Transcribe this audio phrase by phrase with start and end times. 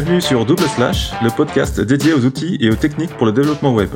[0.00, 3.74] Bienvenue sur Double Slash, le podcast dédié aux outils et aux techniques pour le développement
[3.74, 3.90] web.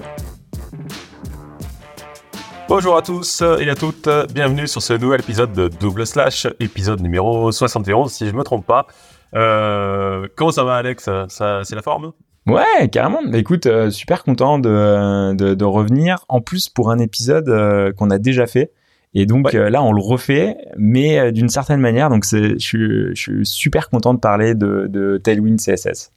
[2.69, 7.03] Bonjour à tous et à toutes, bienvenue sur ce nouvel épisode de Double Slash, épisode
[7.03, 8.89] numéro 71 si je me trompe pas.
[9.37, 11.09] Euh, comment ça va Alex?
[11.29, 12.11] Ça, C'est la forme?
[12.49, 13.21] Ouais, carrément.
[13.33, 16.25] Écoute, euh, super content de, de, revenir.
[16.29, 18.73] En plus, pour un épisode euh, qu'on a déjà fait.
[19.15, 22.09] Et donc euh, là, on le refait, mais d'une certaine manière.
[22.09, 26.13] Donc, je, je suis super content de parler de, de Tailwind CSS.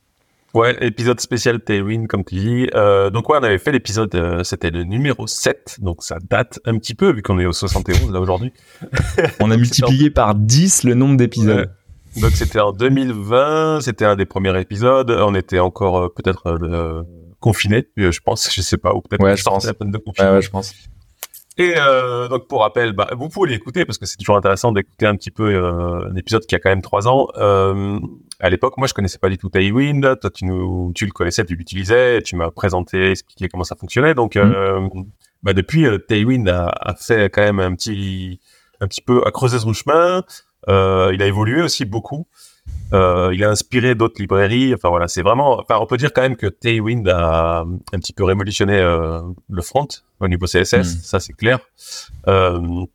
[0.54, 2.68] Ouais, épisode spécial Tailwind, comme tu dis.
[3.12, 6.95] donc ouais, on avait fait l'épisode, c'était le numéro 7, donc ça date un petit
[6.95, 8.54] peu, vu qu'on est au 71 là aujourd'hui.
[9.41, 11.70] on a multiplié par 10 le nombre d'épisodes.
[12.21, 15.12] Donc c'était en 2020, c'était un des premiers épisodes.
[15.12, 17.04] On était encore euh, peut-être euh,
[17.40, 19.66] confiné, euh, je pense, je sais pas, ou peut-être ouais, je pense.
[19.73, 20.32] peine de confinement.
[20.32, 20.73] Ouais, ouais, je pense.
[21.58, 25.05] Et euh, donc pour rappel, bah, vous pouvez l'écouter parce que c'est toujours intéressant d'écouter
[25.05, 27.30] un petit peu euh, un épisode qui a quand même trois ans.
[27.38, 27.99] Euh,
[28.41, 30.20] à l'époque, moi je connaissais pas du tout Tailwind.
[30.20, 34.13] Toi, tu nous, tu le connaissais, tu l'utilisais, tu m'as présenté, expliqué comment ça fonctionnait.
[34.13, 35.05] Donc mm.
[35.44, 38.41] bah, depuis, Tailwind a, a, fait quand même un petit,
[38.82, 40.24] un petit peu, a creusé son chemin.
[40.68, 42.27] Euh, il a évolué aussi beaucoup.
[42.94, 44.74] Euh, il a inspiré d'autres librairies.
[44.74, 45.60] Enfin voilà, c'est vraiment.
[45.60, 49.62] Enfin, on peut dire quand même que Tailwind a un petit peu révolutionné euh, le
[49.62, 49.88] front
[50.20, 50.76] au niveau CSS.
[50.76, 50.84] Hmm.
[50.84, 51.60] Ça c'est clair.
[52.28, 52.86] Euh,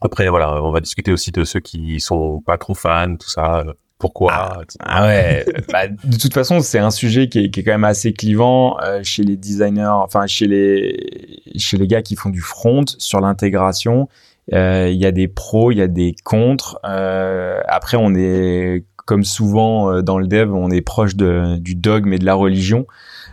[0.00, 3.64] après voilà, on va discuter aussi de ceux qui sont pas trop fans, tout ça.
[3.98, 5.44] Pourquoi ah, ah ouais.
[5.70, 8.80] bah, de toute façon, c'est un sujet qui est, qui est, quand même assez clivant
[8.80, 13.20] euh, chez les designers, enfin chez les chez les gars qui font du front sur
[13.20, 14.08] l'intégration.
[14.52, 16.78] Euh, il y a des pros, il y a des contres.
[16.84, 21.74] Euh, après, on est comme souvent euh, dans le dev, on est proche de, du
[21.74, 22.86] dogme et de la religion.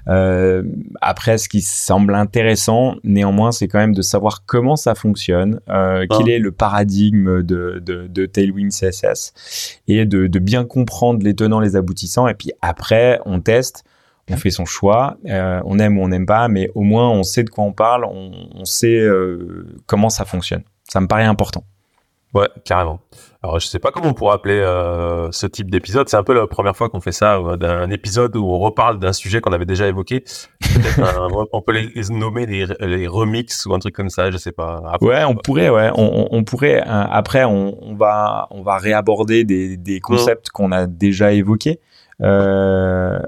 [0.08, 0.64] Euh,
[1.02, 6.08] après, ce qui semble intéressant, néanmoins, c'est quand même de savoir comment ça fonctionne, euh,
[6.09, 6.17] ah.
[6.17, 11.36] quel est le paradigme de, de, de Tailwind CSS, et de, de, bien comprendre les
[11.36, 12.28] tenants, les aboutissants.
[12.28, 13.83] Et puis après, on teste,
[14.31, 17.21] on fait son choix, euh, on aime ou on n'aime pas, mais au moins on
[17.21, 19.08] sait de quoi on parle, on, on sait
[19.86, 20.64] comment ça fonctionne.
[20.89, 21.64] Ça me paraît important.
[22.33, 22.99] Ouais, carrément.
[23.42, 26.10] Alors, je sais pas comment on pourrait appeler euh, ce type d'épisode.
[26.10, 28.99] C'est un peu la première fois qu'on fait ça, euh, d'un épisode où on reparle
[28.99, 30.23] d'un sujet qu'on avait déjà évoqué.
[31.54, 34.32] On peut les, nommer les, les remixes ou un truc comme ça.
[34.32, 34.98] Je sais pas.
[35.02, 35.70] ouais, on pourrait.
[35.70, 36.82] Ouais, on, on pourrait.
[36.82, 41.80] Euh, après, on, on, va on va réaborder des, des concepts qu'on a déjà évoqués.
[42.21, 43.20] Euh,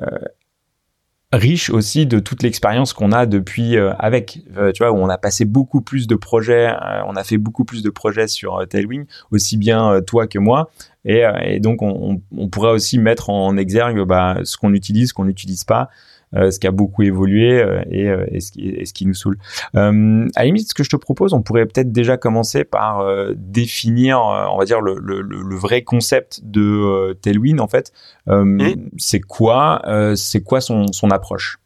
[1.31, 4.39] riche aussi de toute l'expérience qu'on a depuis euh, avec.
[4.57, 7.37] Euh, tu vois où on a passé beaucoup plus de projets euh, on a fait
[7.37, 10.69] beaucoup plus de projets sur Tailwind aussi bien toi que moi.
[11.05, 12.19] Et, donc on,
[12.51, 15.89] pourrait aussi mettre en exergue bah, ce qu'on utilise ce qu'on n'utilise pas
[16.33, 19.37] ce qui a beaucoup évolué euh, et, euh, et, ce qui, ce qui nous saoule.
[19.73, 24.19] à la limite, ce que je te propose, on pourrait peut-être déjà commencer par définir,
[24.21, 27.91] on va dire, le, le, le, vrai concept de Tailwind, en fait.
[28.97, 29.81] C'est quoi,
[30.15, 31.59] c'est quoi son, son approche?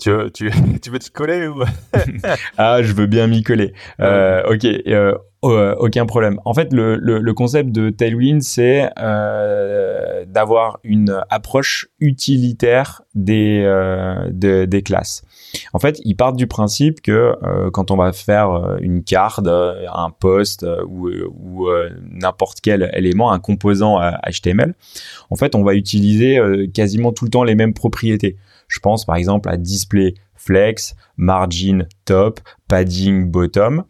[0.00, 0.50] Tu veux, tu,
[0.82, 1.62] tu veux te coller ou?
[2.56, 3.74] Ah, je veux bien m'y coller.
[4.00, 6.40] Euh, ok, euh, euh, aucun problème.
[6.44, 13.62] En fait, le, le, le concept de Tailwind, c'est euh, d'avoir une approche utilitaire des,
[13.64, 15.22] euh, de, des classes.
[15.72, 20.10] En fait, ils partent du principe que euh, quand on va faire une carte, un
[20.10, 21.68] post ou, ou
[22.10, 24.74] n'importe quel élément, un composant HTML,
[25.30, 26.40] en fait, on va utiliser
[26.74, 28.36] quasiment tout le temps les mêmes propriétés.
[28.66, 33.84] Je pense par exemple à display flex, margin top, padding bottom.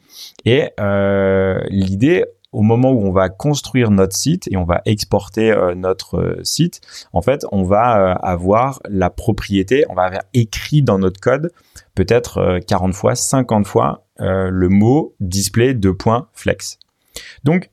[0.44, 5.52] Et euh, l'idée, au moment où on va construire notre site et on va exporter
[5.52, 6.80] euh, notre euh, site,
[7.12, 11.52] en fait, on va avoir la propriété, on va avoir écrit dans notre code
[11.94, 16.78] peut-être 40 fois, 50 fois le mot display de point flex.
[17.44, 17.70] Donc,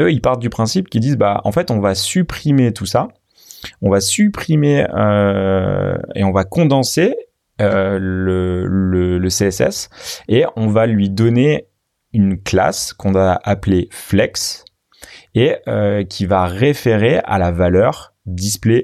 [0.00, 3.08] eux, ils partent du principe qu'ils disent, bah, en fait, on va supprimer tout ça
[3.82, 4.86] on va supprimer
[6.14, 7.16] et on va condenser
[7.60, 9.88] euh, le, CSS
[10.28, 11.66] et on va lui donner
[12.12, 14.64] une classe qu'on va appeler flex
[15.34, 18.82] et euh, qui va référer à la valeur display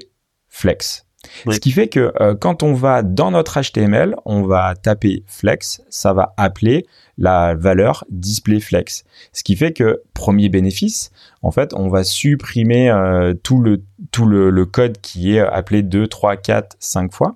[0.49, 1.05] flex.
[1.49, 2.11] Ce qui fait que
[2.41, 6.85] quand on va dans notre HTML, on va taper flex, ça va appeler
[7.17, 9.03] la valeur display flex.
[9.31, 11.11] Ce qui fait que premier bénéfice,
[11.41, 16.07] en fait, on va supprimer euh, tout le tout le, code qui est appelé 2
[16.07, 17.35] 3 4 5 fois.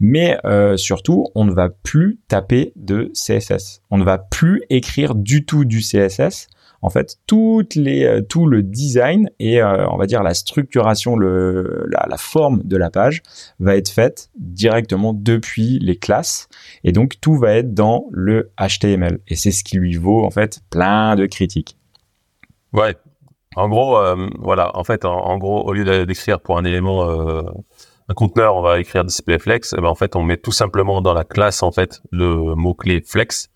[0.00, 3.82] Mais euh, surtout, on ne va plus taper de CSS.
[3.90, 6.48] On ne va plus écrire du tout du CSS
[6.82, 12.60] en fait, euh, tout le design et euh, on va dire la structuration, la, forme
[12.62, 13.22] de la page
[13.58, 16.46] va être faite directement depuis les classes.
[16.84, 20.30] Et donc tout va être dans le HTML et c'est ce qui lui vaut en
[20.30, 21.78] fait plein de critiques.
[22.74, 22.96] Ouais,
[23.56, 23.98] En gros,
[24.40, 27.06] voilà, en fait, en, gros, au lieu d'écrire pour un élément,
[28.08, 29.72] un conteneur, on va écrire displayFlex.
[29.72, 32.74] Et ben, en fait, on met tout simplement dans la classe en fait le mot
[32.74, 33.48] clé flex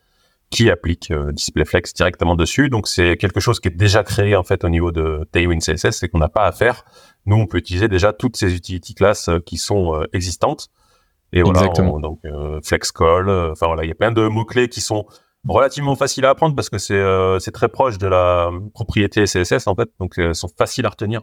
[0.51, 2.71] qui applique displayFlex directement dessus.
[2.71, 6.03] Donc c'est quelque chose qui est déjà créé en fait au niveau de Tailwind CSS
[6.03, 6.85] et qu'on n'a pas à faire.
[7.27, 10.71] Nous, on peut utiliser déjà toutes ces utility classes qui sont existantes.
[11.33, 12.01] Et voilà, Exactement.
[12.01, 15.07] donc euh, FlexCall, euh, enfin voilà, il y a plein de mots-clés qui sont
[15.47, 19.67] relativement faciles à apprendre parce que c'est euh, c'est très proche de la propriété CSS
[19.67, 21.23] en fait, donc euh, sont faciles à retenir.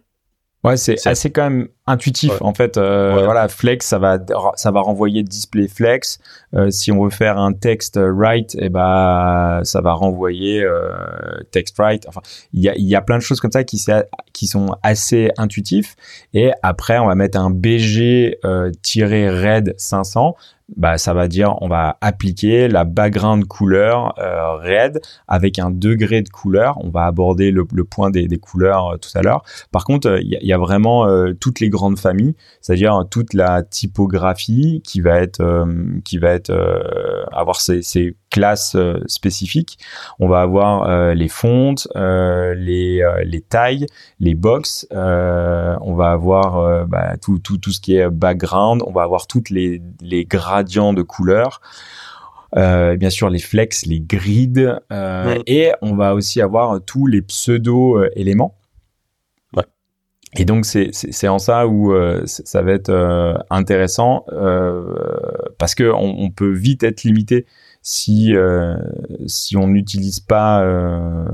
[0.66, 2.78] Ouais, c'est assez quand même intuitif en fait.
[2.78, 4.18] Euh, Voilà, flex, ça va
[4.56, 6.20] ça va renvoyer display flex.
[6.56, 10.90] Euh, si on veut faire un texte write, et eh ben ça va renvoyer euh,
[11.52, 12.06] text write.
[12.08, 12.22] Enfin,
[12.54, 13.84] il y a y a plein de choses comme ça qui
[14.34, 15.96] qui sont assez intuitifs.
[16.34, 18.72] Et après, on va mettre un bg euh,
[19.02, 20.36] red 500
[20.76, 26.22] bah ça va dire on va appliquer la background couleur euh, red avec un degré
[26.22, 26.78] de couleur.
[26.84, 29.44] On va aborder le, point des, couleurs euh, tout à l'heure.
[29.72, 34.82] Par contre, il y, a vraiment euh, toutes les grandes familles, c'est-à-dire toute la typographie
[34.84, 35.66] qui va être
[36.04, 36.52] qui va être
[37.32, 38.76] avoir ses, ses classes
[39.08, 39.78] spécifiques.
[40.20, 43.86] On va avoir les fontes, les les tailles,
[44.20, 44.88] les box.
[44.92, 48.82] on va avoir bah, tout, tout tout ce qui est background.
[48.86, 51.62] On va avoir toutes les les de couleurs.
[52.58, 54.54] Euh, bien sûr les flex, les grids,
[54.92, 58.56] euh, et on va aussi avoir tous les pseudo-éléments.
[60.38, 64.26] Et donc c'est en ça où euh, ça va être intéressant
[65.58, 67.46] parce que on, peut vite être limité
[67.88, 68.76] si euh,
[69.28, 71.28] si on n'utilise pas euh,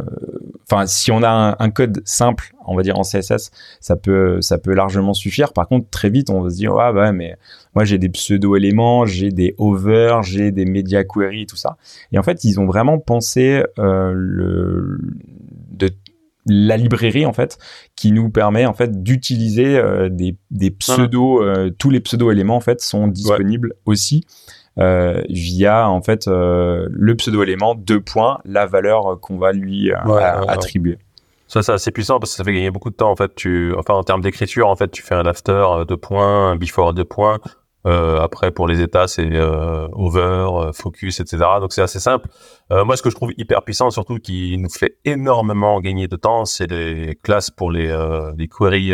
[0.69, 4.57] enfin si on a un, code simple on va dire en CSS ça peut ça
[4.57, 5.53] peut largement suffire.
[5.53, 7.38] Par contre très vite on va se dire ah bah mais
[7.74, 11.77] moi j'ai des pseudo éléments j'ai des over j'ai des media query tout ça.
[12.12, 15.00] Et en fait ils ont vraiment pensé euh, le
[15.69, 15.89] de
[16.48, 17.59] la librairie en fait
[17.95, 21.42] qui nous permet en fait d'utiliser des, des pseudo
[21.77, 24.25] tous les pseudo éléments en fait sont disponibles aussi
[24.79, 29.91] euh, via en fait euh, le pseudo élément deux points la valeur qu'on va lui
[29.91, 29.97] euh,
[30.47, 30.97] attribuer.
[31.47, 33.12] Ça, c'est assez puissant parce que ça fait gagner beaucoup de temps.
[33.12, 36.51] En fait, tu, enfin, en termes d'écriture, en fait, tu fais un after deux points,
[36.51, 37.39] un before deux points.
[37.88, 41.38] Euh, après, pour les états, c'est euh, over, focus, etc.
[41.59, 42.27] Donc, c'est assez simple.
[42.71, 46.15] Euh, moi, ce que je trouve hyper puissant, surtout qui nous fait énormément gagner de
[46.15, 47.88] temps, c'est les classes pour les,
[48.38, 48.94] les queries,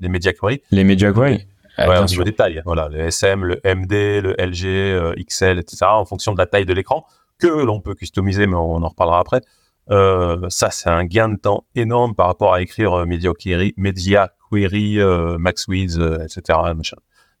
[0.00, 0.62] les media queries.
[0.70, 1.46] Les media queries.
[1.78, 2.62] Euh, ouais, au niveau des tailles.
[2.64, 5.86] Voilà, le SM, le MD, le LG, euh, XL, etc.
[5.90, 7.04] En fonction de la taille de l'écran
[7.38, 9.42] que l'on peut customiser, mais on en reparlera après.
[9.90, 13.74] Euh, ça, c'est un gain de temps énorme par rapport à écrire euh, Media Query,
[13.76, 16.58] Media Query, euh, Max Width, etc.
[16.74, 16.96] Machin.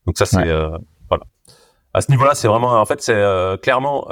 [0.06, 0.52] Donc ça, c'est
[1.08, 1.24] voilà.
[1.94, 4.06] À ce niveau-là, c'est vraiment, en fait, c'est clairement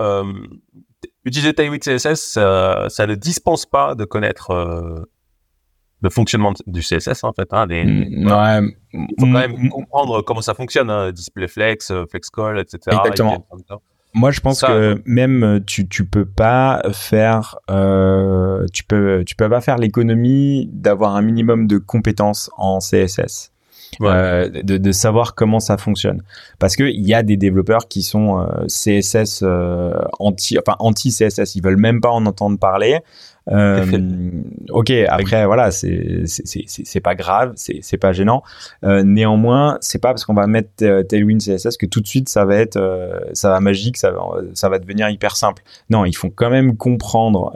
[1.27, 5.07] utiliser Tailwind CSS, ça, ça, ne dispense pas de connaître
[6.05, 7.49] le fonctionnement du CSS en fait.
[7.53, 8.75] Hein, mm, ouais.
[8.93, 9.69] Il faut quand même mm, mm.
[9.71, 12.79] comprendre comment ça fonctionne, hein, display flex, euh, flex call, etc.
[12.99, 13.45] Exactement.
[14.17, 19.35] Moi, je pense que même euh, tu tu peux pas faire euh, tu peux tu
[19.35, 23.51] peux pas faire l'économie d'avoir un minimum de compétences en CSS.
[24.01, 26.23] Euh, de, de, savoir comment ça fonctionne.
[26.59, 31.11] Parce que il y a des développeurs qui sont euh, CSS euh, anti, enfin anti
[31.11, 33.01] CSS, ils veulent même pas en entendre parler.
[33.51, 33.85] Euh,
[34.71, 38.43] ok, après voilà, c'est c'est pas grave, c'est c'est pas gênant.
[38.85, 42.29] Euh, néanmoins, c'est pas parce qu'on va mettre euh, Tailwind CSS que tout de suite
[42.29, 42.79] ça va être
[43.33, 44.21] ça va magique, ça va
[44.55, 45.63] ça va devenir hyper simple.
[45.91, 47.53] Non, il faut quand même comprendre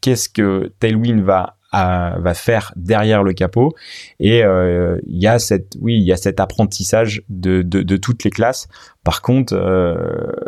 [0.00, 3.74] qu'est-ce que Tailwind va va faire derrière le capot.
[4.20, 7.96] Et euh, il y a cette, oui, il y a cet apprentissage de, de, de
[7.96, 8.68] toutes les classes.
[9.02, 9.94] Par contre, euh,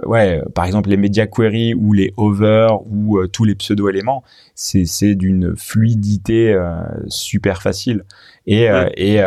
[0.05, 4.23] ouais, par exemple les media query ou les over ou euh, tous les pseudo éléments,
[4.55, 8.05] c'est c'est d'une fluidité euh, super facile.
[8.47, 9.21] Et et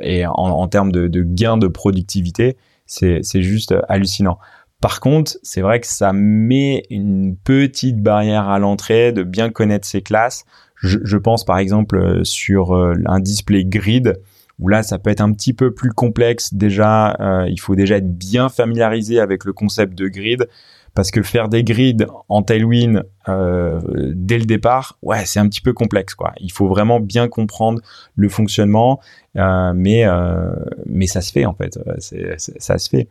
[0.00, 2.56] et en, en termes de, de gain de productivité,
[2.86, 4.38] c'est c'est juste hallucinant.
[4.80, 9.86] Par contre, c'est vrai que ça met une petite barrière à l'entrée de bien connaître
[9.86, 10.44] ses classes.
[10.82, 14.20] Je, pense par exemple euh, sur euh, un display grid
[14.58, 16.54] où là ça peut être un petit peu plus complexe.
[16.54, 20.48] Déjà euh, il faut déjà être bien familiarisé avec le concept de grid
[20.94, 23.80] parce que faire des grids en Tailwind euh,
[24.14, 26.32] dès le départ, ouais, c'est un petit peu complexe, quoi.
[26.40, 27.80] Il faut vraiment bien comprendre
[28.16, 29.00] le fonctionnement,
[29.38, 30.50] euh, mais euh,
[30.86, 33.08] mais ça se fait en fait, ça se fait.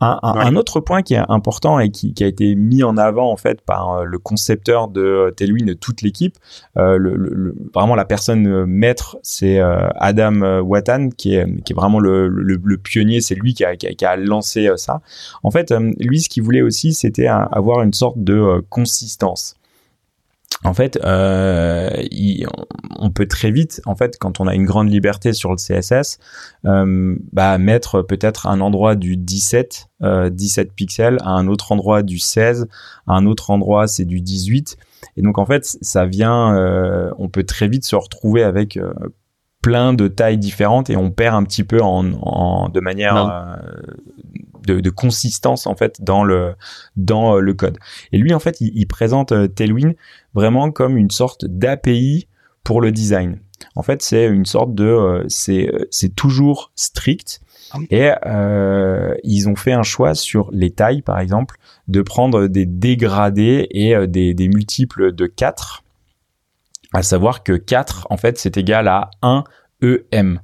[0.00, 3.30] Un, un, autre point qui est important et qui, qui, a été mis en avant
[3.30, 6.36] en fait par le concepteur de Tailwind de toute l'équipe,
[6.74, 12.28] le, le, vraiment la personne maître, c'est Adam Watan qui est qui est vraiment le,
[12.28, 15.00] le pionnier, c'est lui qui a, qui a, lancé ça.
[15.42, 19.49] En fait, lui, ce qu'il voulait aussi, c'était avoir une sorte de consistance.
[20.62, 21.90] En fait, euh,
[22.98, 26.18] on peut très vite, en fait, quand on a une grande liberté sur le CSS,
[26.66, 29.88] euh, bah, mettre peut-être un endroit du 17,
[30.30, 32.68] 17 pixels, à un autre endroit du 16,
[33.06, 34.76] à un autre endroit c'est du 18.
[35.16, 36.54] Et donc en fait, ça vient,
[37.18, 38.78] on peut très vite se retrouver avec
[39.62, 43.58] plein de tailles différentes et on perd un petit peu en, de manière
[44.70, 46.54] de, consistance en fait dans le
[46.96, 47.78] dans euh, le code.
[48.12, 49.94] Et lui en fait, il, présente euh, Tailwind
[50.34, 52.28] vraiment comme une sorte d'API
[52.64, 53.40] pour le design.
[53.76, 57.40] En fait, c'est une sorte de euh, c'est c'est toujours strict.
[57.72, 58.10] Ah et
[59.22, 64.08] ils ont fait un choix sur les tailles, par exemple, de prendre des dégradés et
[64.08, 65.84] des, des multiples de 4
[66.92, 69.44] à savoir que 4 en fait c'est égal à 1
[69.82, 70.40] EM.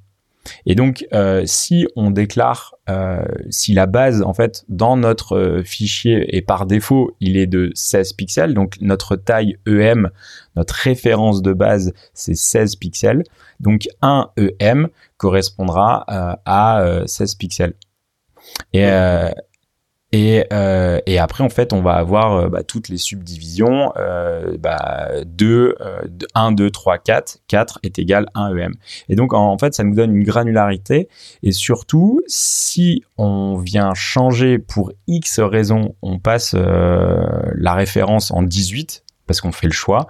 [0.67, 5.63] Et donc, euh, si on déclare, euh, si la base, en fait, dans notre euh,
[5.63, 10.11] fichier et par défaut, il est de 16 pixels, donc notre taille EM,
[10.57, 13.25] notre référence de base, c'est 16 pixels.
[13.61, 16.05] Donc, 1 EM correspondra
[16.45, 17.75] à 16 pixels.
[20.13, 23.93] Et, euh, après, en fait, on va avoir euh, bah, toutes les subdivisions.
[23.97, 25.75] Euh, bah, 2,
[26.35, 27.39] 1, 2, 3, 4.
[27.49, 28.73] 4 est égal à 1 EM.
[29.09, 31.09] Et donc, en, fait, ça nous donne une granularité.
[31.43, 38.43] Et surtout, si on vient changer pour X raison, on passe euh, la référence en
[38.43, 40.07] 18, parce qu'on fait le choix,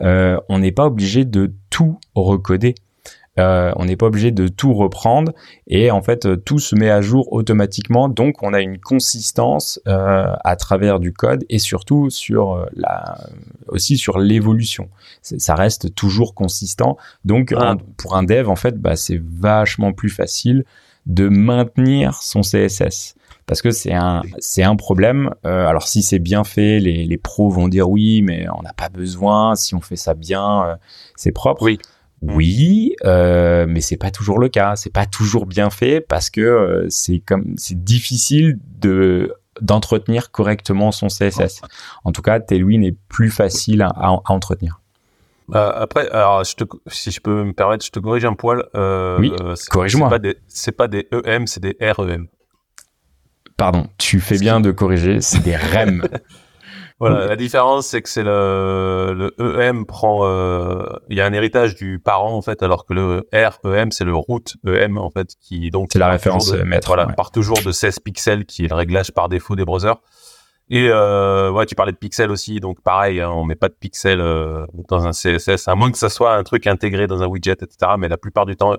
[0.00, 2.74] euh, on n'est pas obligé de tout recoder.
[3.40, 5.32] Euh, on n'est pas obligé de tout reprendre
[5.66, 8.08] et en fait euh, tout se met à jour automatiquement.
[8.08, 13.18] Donc on a une consistance euh, à travers du code et surtout sur la
[13.68, 14.88] aussi sur l'évolution.
[15.22, 16.96] Ça reste toujours consistant.
[17.24, 17.54] Donc
[17.96, 20.64] pour un dev en fait bah, c'est vachement plus facile
[21.06, 23.14] de maintenir son CSS
[23.46, 25.30] parce que c'est un c'est un problème.
[25.44, 28.88] alors si c'est bien fait, les, les pros vont dire oui, mais on n'a pas
[28.90, 29.56] besoin.
[29.56, 30.78] Si on fait ça bien,
[31.16, 31.62] c'est propre.
[31.62, 31.78] Oui.
[32.22, 32.34] Mm.
[32.34, 34.76] Oui, euh, mais c'est pas toujours le cas.
[34.76, 40.92] C'est pas toujours bien fait parce que euh, c'est comme c'est difficile de d'entretenir correctement
[40.92, 41.60] son CSS.
[42.04, 44.80] En tout cas, Tailwind est plus facile à, entretenir.
[45.54, 48.64] Euh, après, alors, je te, si je peux me permettre, je te corrige un poil.
[48.74, 49.32] Euh, oui,
[49.68, 50.10] corrige-moi.
[50.46, 52.28] C'est pas des EM, c'est des REM.
[53.56, 56.06] Pardon, tu fais bien de corriger, c'est des REM.
[57.00, 61.32] Voilà, la différence c'est que c'est le, le EM prend, euh, il y a un
[61.32, 65.34] héritage du parent en fait, alors que le REM c'est le root EM en fait
[65.40, 66.88] qui donc c'est la référence maître.
[66.88, 69.96] Voilà, part toujours de 16 pixels qui est le réglage par défaut des browsers.
[70.68, 73.74] Et euh, ouais, tu parlais de pixels aussi, donc pareil, hein, on met pas de
[73.74, 77.26] pixels euh, dans un CSS, à moins que ça soit un truc intégré dans un
[77.26, 77.92] widget, etc.
[77.98, 78.76] Mais la plupart du temps,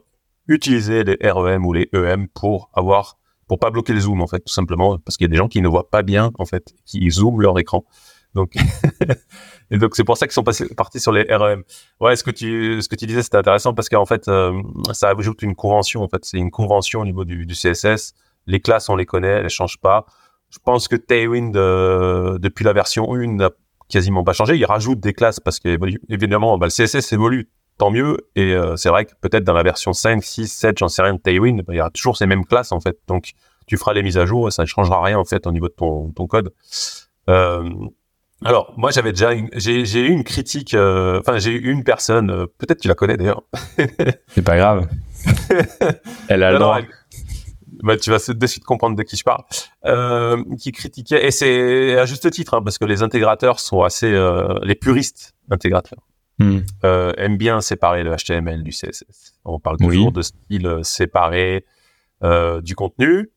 [0.47, 4.39] utiliser les REM ou les EM pour avoir pour pas bloquer le zoom en fait
[4.39, 6.73] tout simplement parce qu'il y a des gens qui ne voient pas bien en fait
[6.85, 7.83] qui zooment leur écran
[8.33, 8.53] donc
[9.71, 10.43] et donc c'est pour ça qu'ils sont
[10.75, 11.63] partis sur les REM
[11.99, 14.61] ouais ce que tu ce que tu disais c'était intéressant parce qu'en fait euh,
[14.93, 18.13] ça ajoute une convention en fait c'est une convention au niveau du, du, CSS
[18.47, 20.05] les classes on les connaît elles changent pas
[20.49, 23.49] je pense que Tailwind euh, depuis la version 1 n'a
[23.89, 25.77] quasiment pas changé il rajoute des classes parce que
[26.09, 27.49] évidemment bah, le CSS évolue
[27.81, 28.17] tant mieux.
[28.35, 31.15] Et euh, c'est vrai que peut-être dans la version 5, 6, 7, j'en sais rien
[31.15, 32.99] de Tailwind, bah, il y aura toujours ces mêmes classes en fait.
[33.07, 33.31] Donc
[33.65, 35.73] tu feras les mises à jour, ça ne changera rien en fait au niveau de
[35.73, 36.53] ton, ton code.
[37.27, 37.67] Euh,
[38.43, 42.79] alors moi j'avais déjà j'ai eu une critique, euh, enfin j'ai eu une personne, peut-être
[42.79, 43.43] tu la connais d'ailleurs.
[44.27, 44.87] c'est pas grave.
[46.27, 46.79] Elle a le droit.
[47.83, 49.43] Bah, tu vas de suite comprendre de qui je parle,
[50.57, 54.11] qui critiquait, et c'est à juste titre, hein, parce que les intégrateurs sont assez,
[54.61, 56.01] les puristes intégrateurs,
[56.37, 56.59] hmm.
[56.83, 59.33] aiment bien séparer le HTML du CSS.
[59.45, 61.65] On parle toujours de style séparé
[62.61, 63.31] du contenu.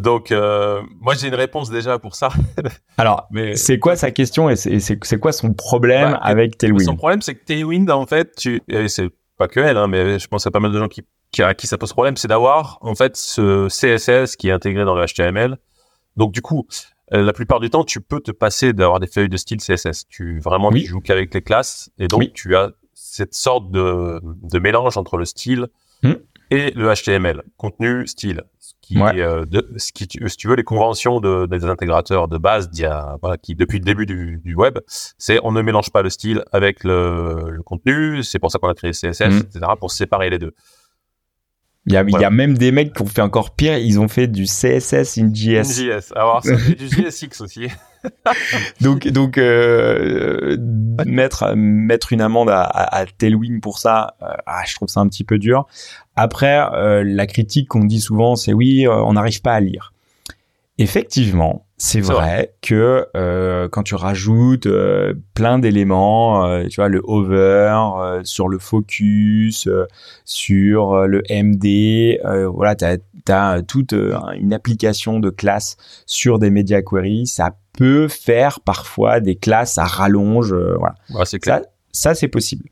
[0.00, 2.30] Donc, euh, moi, j'ai une réponse déjà pour ça.
[2.98, 6.82] Alors, mais c'est quoi sa question et c'est quoi son problème bah, avec Tailwind?
[6.82, 10.28] Son problème, c'est que Tailwind, en fait, tu, c'est pas que elle, hein, mais je
[10.28, 12.78] pense à pas mal de gens qui, qui à qui ça pose problème, c'est d'avoir
[12.80, 15.56] en fait ce CSS qui est intégré dans le HTML.
[16.16, 16.66] Donc, du coup,
[17.12, 20.06] euh, la plupart du temps, tu peux te passer d'avoir des feuilles de style CSS.
[20.08, 24.58] Tu vraiment, tu joues qu'avec les classes, et donc tu as cette sorte de, de
[24.58, 25.68] mélange entre le style
[26.02, 26.14] hmm.
[26.50, 28.42] Et le HTML, contenu, style
[28.80, 32.70] qui, euh, de, ce qui, si tu veux, les conventions de, des intégrateurs de base,
[32.70, 34.78] d'il y a, voilà, qui depuis le début du, du web,
[35.18, 38.22] c'est on ne mélange pas le style avec le, le contenu.
[38.22, 39.38] C'est pour ça qu'on a créé CSS, mm.
[39.38, 40.54] etc., pour séparer les deux.
[41.86, 43.98] Il y, a, il y a même des mecs qui ont fait encore pire, ils
[43.98, 45.56] ont fait du CSS in JS.
[45.56, 47.68] In JS, alors ça fait du JSX aussi.
[48.82, 50.58] donc donc euh,
[51.06, 55.08] mettre mettre une amende à, à, Tailwind pour ça, euh, ah, je trouve ça un
[55.08, 55.66] petit peu dur.
[56.20, 59.92] Après, euh, la critique qu'on dit souvent, c'est oui, euh, on n'arrive pas à lire.
[60.78, 67.00] Effectivement, c'est vrai, que euh, quand tu rajoutes euh, plein d'éléments, euh, tu vois, le
[67.04, 69.68] over, sur le focus,
[70.24, 72.18] sur le MD,
[72.52, 72.84] voilà, tu
[73.32, 79.36] as, toute une application de classe sur des media queries, ça peut faire parfois des
[79.36, 80.96] classes à rallonge, voilà.
[81.38, 81.60] clair.
[81.92, 82.70] Ça, ça c'est possible.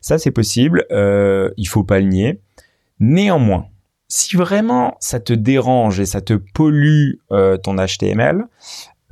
[0.00, 2.40] Ça, c'est possible, il faut pas le nier.
[2.98, 3.66] Néanmoins,
[4.08, 8.44] si vraiment ça te dérange et ça te pollue euh, ton HTML,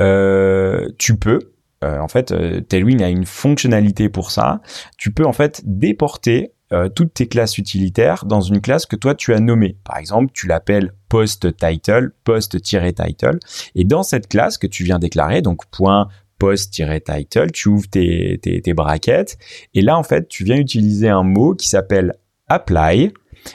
[0.00, 1.52] euh, tu peux.
[1.82, 2.34] Euh, en fait,
[2.68, 4.60] Tailwind a une fonctionnalité pour ça.
[4.96, 6.50] Tu peux en fait déporter
[6.96, 9.76] toutes tes classes utilitaires dans une classe que toi tu as nommée.
[9.84, 13.38] Par exemple, tu l'appelles post title, post-title,
[13.76, 16.08] et dans cette classe que tu viens déclarer, donc point
[16.40, 19.38] post-title, tu ouvres tes, tes, tes brackets,
[19.74, 22.14] et là en fait tu viens utiliser un mot qui s'appelle
[22.48, 23.12] apply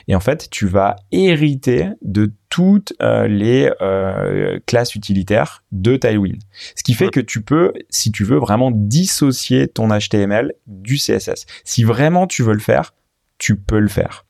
[0.07, 6.41] et en fait, tu vas hériter de toutes euh, les euh, classes utilitaires de Tailwind.
[6.75, 11.45] Ce qui fait que tu peux, si tu veux, vraiment dissocier ton HTML du CSS.
[11.63, 12.93] Si vraiment tu veux le faire,
[13.37, 14.25] tu peux le faire.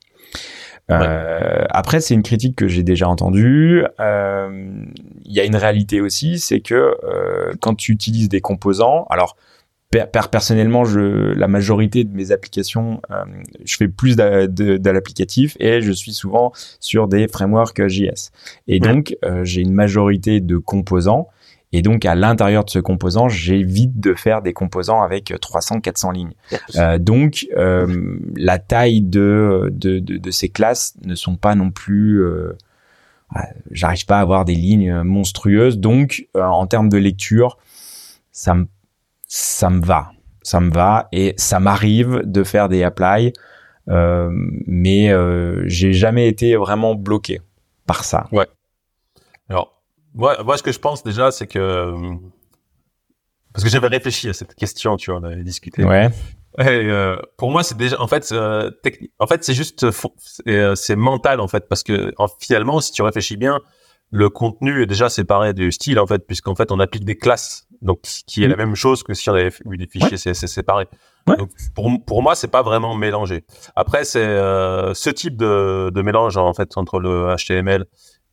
[0.91, 3.85] Euh, après, c'est une critique que j'ai déjà entendue.
[3.99, 6.95] Il y a une réalité aussi, c'est que
[7.61, 9.37] quand tu utilises des composants, alors
[9.91, 10.99] personnellement, je,
[11.33, 13.23] la majorité de mes applications, euh,
[13.63, 18.31] je fais plus de, de, l'applicatif et je suis souvent sur des frameworks JS.
[18.67, 21.27] Et donc, euh, j'ai une majorité de composants.
[21.71, 26.11] Et donc, à l'intérieur de ce composant, j'évite de faire des composants avec 300, 400
[26.11, 26.33] lignes.
[26.75, 27.47] Euh, donc,
[28.35, 32.23] la taille de, de, de, ces classes ne sont pas non plus...
[33.69, 35.77] J'arrive pas à avoir des lignes monstrueuses.
[35.77, 37.59] Donc, en termes de lecture,
[38.31, 38.65] ça me
[39.29, 43.31] ça me va, ça me va et ça m'arrive de faire des apply,
[43.87, 44.29] euh,
[44.67, 47.39] mais euh, j'ai jamais été vraiment bloqué
[47.85, 48.27] par ça.
[48.33, 48.47] Ouais.
[49.47, 49.81] Alors,
[50.13, 51.93] moi, moi ce que je pense déjà, c'est que
[53.53, 55.83] parce que j'avais réfléchi à cette question, tu vois, on avait discuté.
[55.83, 56.09] Ouais.
[56.59, 58.71] euh, pour moi, c'est déjà, en fait, euh,
[59.19, 59.85] en fait, c'est juste,
[60.47, 63.59] euh, c'est mental en fait, parce que en, finalement, si tu réfléchis bien,
[64.11, 67.67] le contenu est déjà séparé du style en fait, puisqu'en fait, on applique des classes
[67.81, 68.59] donc qui est la mm.
[68.59, 70.87] même chose que si on avait eu des fichiers CSS séparés.
[71.27, 73.43] Donc pour, pour moi, c'est pas vraiment mélangé.
[73.75, 77.85] Après, c'est euh, ce type de, de mélange en fait entre le HTML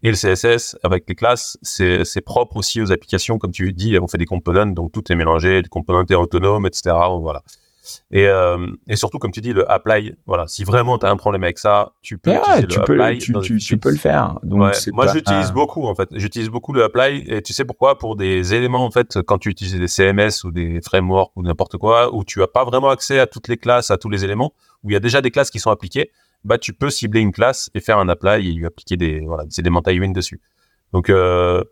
[0.02, 4.06] et le CSS avec les classes, c'est propre aussi aux applications, comme tu dis, on
[4.06, 6.94] fait des components, donc tout est mélangé, des components autonomes, etc.
[7.20, 7.42] Voilà.
[8.10, 11.16] Et, euh, et surtout, comme tu dis, le apply, voilà, si vraiment tu as un
[11.16, 13.18] problème avec ça, tu peux tu le peux, apply.
[13.18, 14.38] Tu, tu, tu, peux le faire.
[14.42, 16.08] Donc Moi, j'utilise beaucoup, en fait.
[16.12, 17.24] J'utilise beaucoup le apply.
[17.26, 17.98] Et tu sais pourquoi?
[17.98, 21.76] Pour des éléments, en fait, quand tu utilises des CMS ou des frameworks ou n'importe
[21.76, 24.52] quoi, où tu as pas vraiment accès à toutes les classes, à tous les éléments,
[24.82, 26.10] où il y a déjà des classes qui sont appliquées,
[26.44, 29.44] bah, tu peux cibler une classe et faire un apply et lui appliquer des, voilà,
[29.44, 30.40] des éléments Tailwind dessus.
[30.92, 31.64] Donc, euh,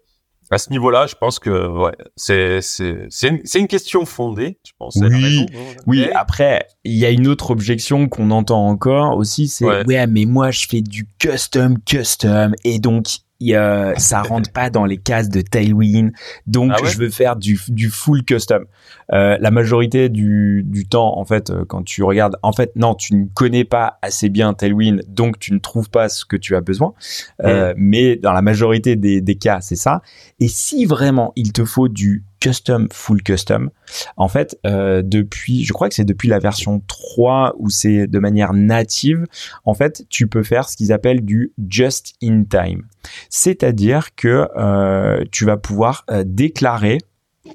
[0.50, 4.72] à ce niveau-là, je pense que ouais, c'est c'est c'est une, une, question fondée, je
[4.78, 4.96] pense.
[4.96, 5.46] Oui,
[5.86, 6.06] oui.
[6.14, 10.06] Après, il y a une autre objection qu'on entend encore aussi, c'est ouais.
[10.06, 13.06] mais moi je fais du custom custom et donc
[13.52, 16.12] ça rentre pas dans les cases de Tailwind,
[16.46, 18.64] donc ah je veux faire du, du full custom.
[19.12, 22.94] Euh, la majorité du, du temps, en fait, euh, quand tu regardes, en fait, non,
[22.94, 26.56] tu ne connais pas assez bien Tailwind, donc tu ne trouves pas ce que tu
[26.56, 26.94] as besoin.
[27.42, 30.00] Euh, mais dans la majorité des, des cas, c'est ça.
[30.40, 33.70] Et si vraiment il te faut du custom, full custom.
[34.18, 38.18] En fait, euh, depuis, je crois que c'est depuis la version 3 où c'est de
[38.18, 39.24] manière native,
[39.64, 42.82] en fait, tu peux faire ce qu'ils appellent du just in time.
[43.30, 46.98] C'est-à-dire que euh, tu vas pouvoir euh, déclarer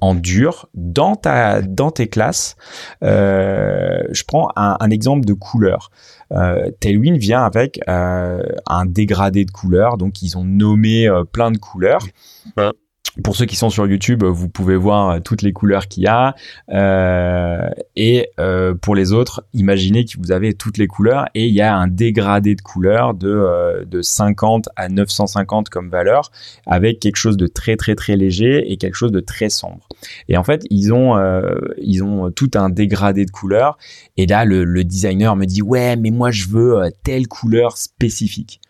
[0.00, 2.56] en dur dans ta dans tes classes.
[3.02, 5.90] je prends un, exemple de couleur.
[6.80, 12.06] Tailwind vient avec un dégradé de couleurs, donc ils ont nommé plein de couleurs.
[13.24, 16.06] Pour ceux qui sont sur YouTube, vous pouvez voir euh, toutes les couleurs qu'il y
[16.06, 16.36] a.
[16.70, 21.54] Euh, et euh, pour les autres, imaginez que vous avez toutes les couleurs et il
[21.54, 26.30] y a un dégradé de couleurs de, de 50 à 950 comme valeur,
[26.66, 29.88] avec quelque chose de très très très léger et quelque chose de très sombre.
[30.28, 31.18] Et en fait, ils ont
[31.78, 33.76] ils ont tout un dégradé de couleurs.
[34.16, 38.60] Et là, le, le designer me dit ouais, mais moi je veux telle couleur spécifique.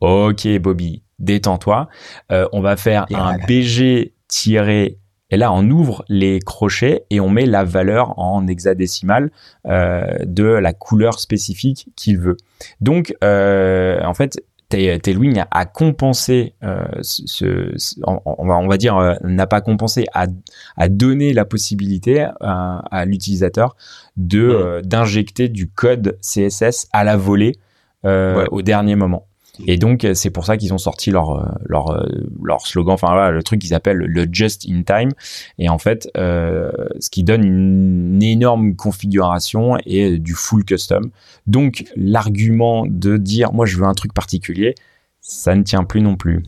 [0.00, 1.88] Ok, Bobby, détends-toi.
[2.32, 4.96] Euh, on va faire un BG tiré
[5.32, 9.30] et là, on ouvre les crochets et on met la valeur en hexadécimal
[9.68, 12.36] euh, de la couleur spécifique qu'il veut.
[12.80, 16.54] Donc, euh, en fait, Tailwind a, compensé
[17.02, 20.26] ce, on, va, dire n'a pas compensé a,
[20.76, 23.74] a donné la possibilité à, l'utilisateur
[24.16, 27.58] de d'injecter du code CSS à la volée
[28.04, 29.26] au dernier moment
[29.66, 32.06] Et donc c'est pour ça qu'ils ont sorti leur leur
[32.42, 35.10] leur slogan, enfin voilà, le truc qu'ils appellent le just in time.
[35.58, 41.10] Et en fait, ce qui donne une énorme configuration et du full custom.
[41.46, 44.74] Donc l'argument de dire moi je veux un truc particulier,
[45.20, 46.42] ça ne tient plus non plus.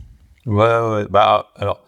[0.46, 1.06] Ouais, ouais.
[1.08, 1.80] Bah, alors,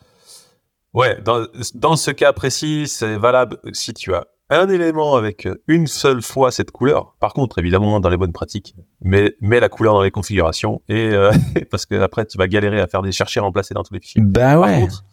[0.93, 5.87] ouais, dans, dans ce cas précis, c'est valable si tu as un élément avec une
[5.87, 7.17] seule fois cette couleur.
[7.21, 11.09] Par contre, évidemment, dans les bonnes pratiques, mets, mets la couleur dans les configurations et
[11.09, 11.33] euh,
[11.71, 14.23] parce que après, tu vas galérer à faire des chercher remplacer dans tous les fichiers.
[14.23, 14.71] Bah ouais.
[14.71, 15.05] Par contre,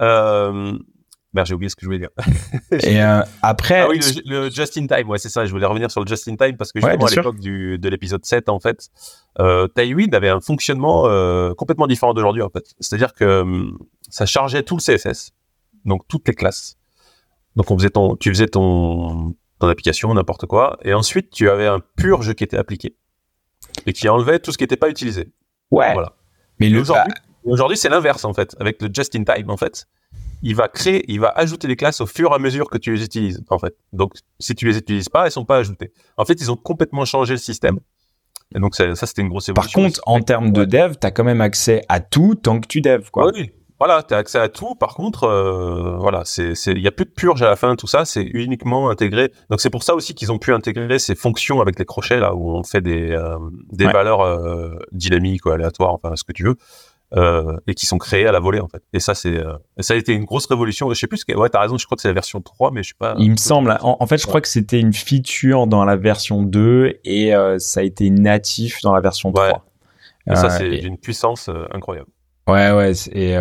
[0.00, 0.78] euh,
[1.32, 2.08] Merde, j'ai oublié ce que je voulais dire.
[2.82, 3.82] Et euh, après.
[3.82, 5.44] Ah oui, le, le, just in time, ouais, c'est ça.
[5.44, 8.24] Je voulais revenir sur le just in time parce que justement, à l'époque de l'épisode
[8.24, 8.88] 7, en fait,
[9.38, 11.02] euh, Tailwind avait un fonctionnement
[11.54, 12.64] complètement différent d'aujourd'hui, en fait.
[12.80, 15.32] C'est-à-dire que hum, ça chargeait tout le CSS,
[15.84, 16.79] donc toutes les classes.
[17.56, 21.66] Donc, on faisait ton, tu faisais ton, ton application, n'importe quoi, et ensuite, tu avais
[21.66, 22.96] un purge qui était appliqué
[23.86, 25.32] et qui enlevait tout ce qui n'était pas utilisé.
[25.70, 25.92] Ouais.
[25.92, 26.14] Voilà.
[26.58, 26.70] Mais
[27.44, 29.86] aujourd'hui c'est l'inverse, en fait, avec le just in time, en fait
[30.42, 32.94] il va créer, il va ajouter des classes au fur et à mesure que tu
[32.94, 33.76] les utilises, en fait.
[33.92, 35.92] Donc, si tu les utilises pas, elles sont pas ajoutées.
[36.16, 37.78] En fait, ils ont complètement changé le système.
[38.54, 39.80] Et donc, ça, c'était une grosse évolution.
[39.80, 42.66] Par contre, en termes de dev, tu as quand même accès à tout tant que
[42.66, 43.30] tu dev, quoi.
[43.32, 44.76] Oui, voilà, tu as accès à tout.
[44.76, 47.88] Par contre, euh, voilà, c'est, il y a plus de purge à la fin, tout
[47.88, 49.32] ça, c'est uniquement intégré.
[49.50, 52.34] Donc, c'est pour ça aussi qu'ils ont pu intégrer ces fonctions avec les crochets, là,
[52.34, 53.38] où on fait des, euh,
[53.72, 56.56] des valeurs euh, dynamiques ou aléatoires, enfin, ce que tu veux.
[57.16, 58.84] Euh, et qui sont créés à la volée en fait.
[58.92, 60.88] Et ça c'est euh, ça a été une grosse révolution.
[60.90, 62.70] Je sais plus ce que ouais, t'as raison, je crois que c'est la version 3
[62.70, 63.16] mais je sais pas.
[63.18, 67.00] Il me semble en, fait, je crois que c'était une feature dans la version 2
[67.02, 69.44] et euh, ça a été natif dans la version 3.
[69.44, 69.54] Ouais.
[70.30, 72.06] Et ça c'est d'une puissance incroyable.
[72.50, 73.34] Ouais, ouais, et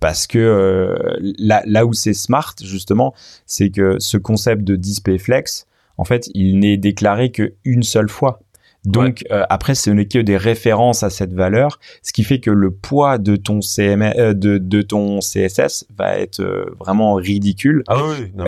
[0.00, 0.96] parce que
[1.38, 3.14] là, là où c'est smart justement,
[3.46, 5.66] c'est que ce concept de display flex,
[5.98, 8.40] en fait, il n'est déclaré qu'une seule fois.
[8.84, 12.50] Donc euh, après, ce n'est que des références à cette valeur, ce qui fait que
[12.50, 17.84] le poids de ton euh, de, de, ton CSS va être euh, vraiment ridicule.
[17.86, 18.32] Ah oui.
[18.34, 18.44] Non,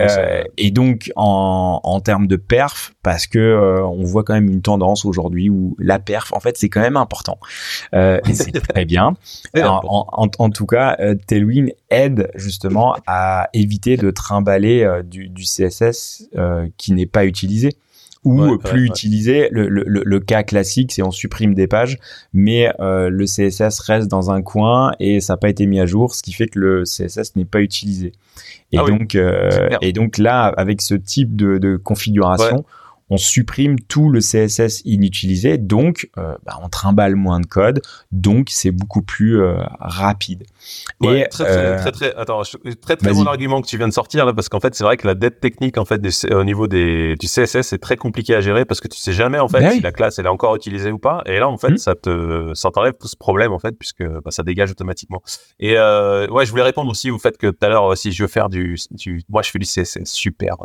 [0.57, 5.05] et donc en, en termes de perf, parce que on voit quand même une tendance
[5.05, 7.39] aujourd'hui où la perf, en fait, c'est quand même important.
[7.93, 9.15] et c'est très bien.
[9.65, 16.29] En, en, en, tout cas, Tailwind aide justement à éviter de trimballer du, du CSS
[16.77, 17.77] qui n'est pas utilisé
[18.25, 19.47] ou plus utilisé.
[19.51, 21.99] Le, le, le, cas classique, c'est on supprime des pages,
[22.33, 25.85] mais euh, le CSS reste dans un coin et ça n'a pas été mis à
[25.85, 28.11] jour, ce qui fait que le CSS n'est pas utilisé.
[28.71, 32.65] Et ah donc, euh, et donc là, avec ce type de, de configuration,
[33.09, 38.47] on supprime tout le CSS inutilisé, donc euh, bah, on trimballe moins de code, donc
[38.49, 40.45] c'est beaucoup plus euh, rapide.
[41.01, 42.41] Ouais, et, très, très, euh, très, très, attends,
[42.81, 44.97] très très bon argument que tu viens de sortir là, parce qu'en fait c'est vrai
[44.97, 48.41] que la dette technique en fait au niveau des, du CSS est très compliqué à
[48.41, 50.55] gérer parce que tu sais jamais en fait ben si la classe elle est encore
[50.55, 51.77] utilisée ou pas, et là en fait hmm.
[51.77, 55.21] ça te ça t'enlève tout ce problème en fait puisque bah, ça dégage automatiquement.
[55.59, 58.29] Et ouais, je voulais répondre aussi au fait que tout à l'heure si je veux
[58.29, 60.55] faire du, du, moi je fais du CSS super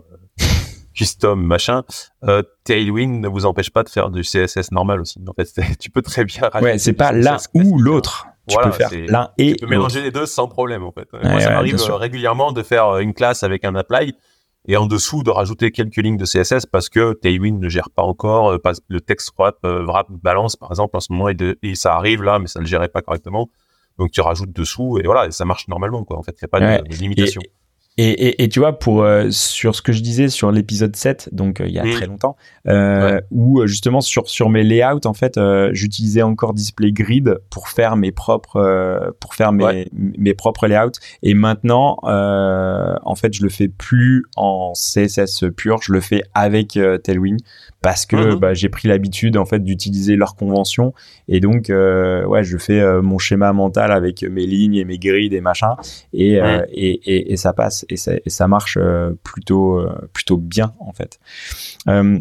[1.00, 1.82] custom, machin.
[2.24, 5.18] Euh, Tailwind ne vous empêche pas de faire du CSS normal aussi.
[5.26, 6.50] En fait, tu peux très bien.
[6.60, 8.26] Ouais, c'est pas l'un ou l'autre.
[8.46, 9.54] Tu peux faire l'un et.
[9.54, 11.08] Tu peux mélanger les deux sans problème en fait.
[11.12, 14.14] Moi, ça m'arrive euh, régulièrement de faire euh, une classe avec un apply
[14.68, 18.02] et en dessous de rajouter quelques lignes de CSS parce que Tailwind ne gère pas
[18.02, 18.58] encore
[18.88, 22.46] le text wrap, wrap balance par exemple en ce moment et, ça arrive là mais
[22.46, 23.48] ça ne le gérait pas correctement
[23.98, 26.48] donc tu rajoutes dessous et voilà ça marche normalement quoi en fait il n'y a
[26.48, 27.40] pas de, limitation
[27.96, 31.30] et, et, et, tu vois, pour euh, sur ce que je disais sur l'épisode 7,
[31.32, 32.36] donc euh, il y a très longtemps,
[32.68, 35.38] euh, où justement sur sur mes layouts, en fait,
[35.72, 40.92] j'utilisais encore Display Grid pour faire mes propres pour faire mes mes propres layouts.
[41.22, 46.78] Et maintenant, en fait, je le fais plus en CSS pur, je le fais avec
[47.02, 47.40] Tailwind
[47.82, 48.38] parce que mhm.
[48.38, 50.94] bah, j'ai pris l'habitude en fait d'utiliser leurs conventions.
[51.28, 55.40] Et donc ouais, je fais mon schéma mental avec mes lignes et mes grids et
[55.40, 55.74] machin.
[56.12, 60.36] Et, et, et, et ça passe et ça, et ça marche euh, plutôt euh, plutôt
[60.36, 61.18] bien en fait.
[61.88, 62.18] Euh,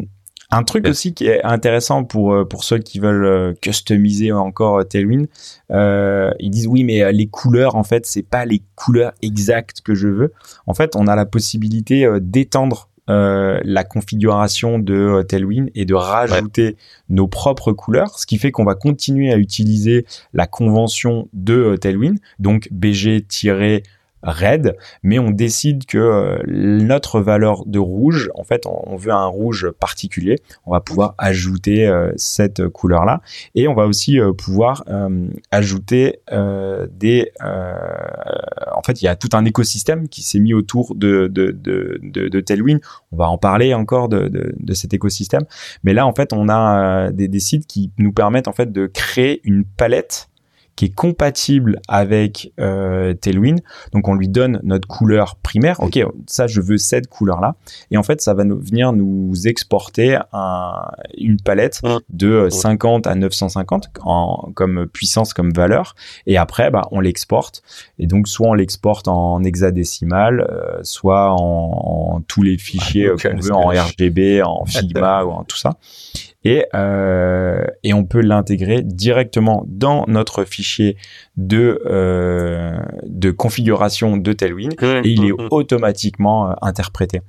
[0.52, 5.28] un truc aussi qui est intéressant pour pour ceux qui veulent customiser encore Tailwind,
[5.70, 9.94] euh, ils disent oui mais les couleurs en fait c'est pas les couleurs exactes que
[9.94, 10.32] je veux.
[10.66, 16.76] En fait on a la possibilité d'étendre euh, la configuration de Tailwind et de rajouter
[17.08, 22.18] nos propres couleurs, ce qui fait qu'on va continuer à utiliser la convention de Tailwind,
[22.38, 23.24] donc BG-
[24.22, 29.26] red, mais on décide que euh, notre valeur de rouge, en fait, on, veut un
[29.26, 30.36] rouge particulier.
[30.66, 33.22] On va pouvoir ajouter euh, cette couleur-là,
[33.54, 34.84] et on va aussi euh, pouvoir
[35.50, 37.30] ajouter des.
[37.40, 42.00] en fait, il y a tout un écosystème qui s'est mis autour de de, de,
[42.02, 42.80] de, Tailwind.
[43.12, 45.44] On va en parler encore de, de, de, cet écosystème,
[45.82, 48.86] mais là, en fait, on a des, des sites qui nous permettent en fait de
[48.86, 50.29] créer une palette
[50.80, 53.60] qui est compatible avec euh, Tailwind.
[53.92, 55.78] Donc on lui donne notre couleur primaire.
[55.80, 57.56] Ok, ça je veux cette couleur là.
[57.90, 63.14] Et en fait ça va nous, venir nous exporter un, une palette de 50 à
[63.14, 65.96] 950 en, comme puissance, comme valeur.
[66.26, 67.62] Et après bah, on l'exporte.
[67.98, 73.28] Et donc soit on l'exporte en hexadécimal, euh, soit en, en, tous les fichiers ah,
[73.28, 75.76] qu'on veut en RGB, en Figma ou en tout ça
[76.44, 80.96] et, euh, et on peut l'intégrer directement dans notre fichier
[81.36, 87.20] de, euh, de configuration de Tailwind et il est automatiquement euh, interprété.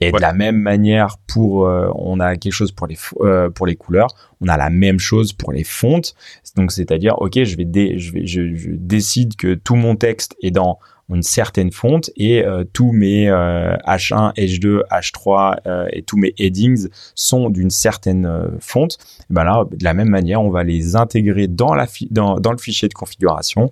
[0.00, 3.66] Et de la même manière pour euh, on a quelque chose pour les euh, pour
[3.66, 4.08] les couleurs,
[4.40, 6.14] on a la même chose pour les fontes.
[6.56, 10.50] Donc c'est-à-dire OK, je vais je vais je, je décide que tout mon texte est
[10.50, 10.78] dans
[11.10, 17.50] une certaine fonte et euh, tous mes H1, H2, H3 et tous mes headings sont
[17.50, 18.98] d'une certaine euh, fonte.
[19.30, 22.58] Ben là, de la même manière, on va les intégrer dans, la dans, dans le
[22.58, 23.70] fichier de configuration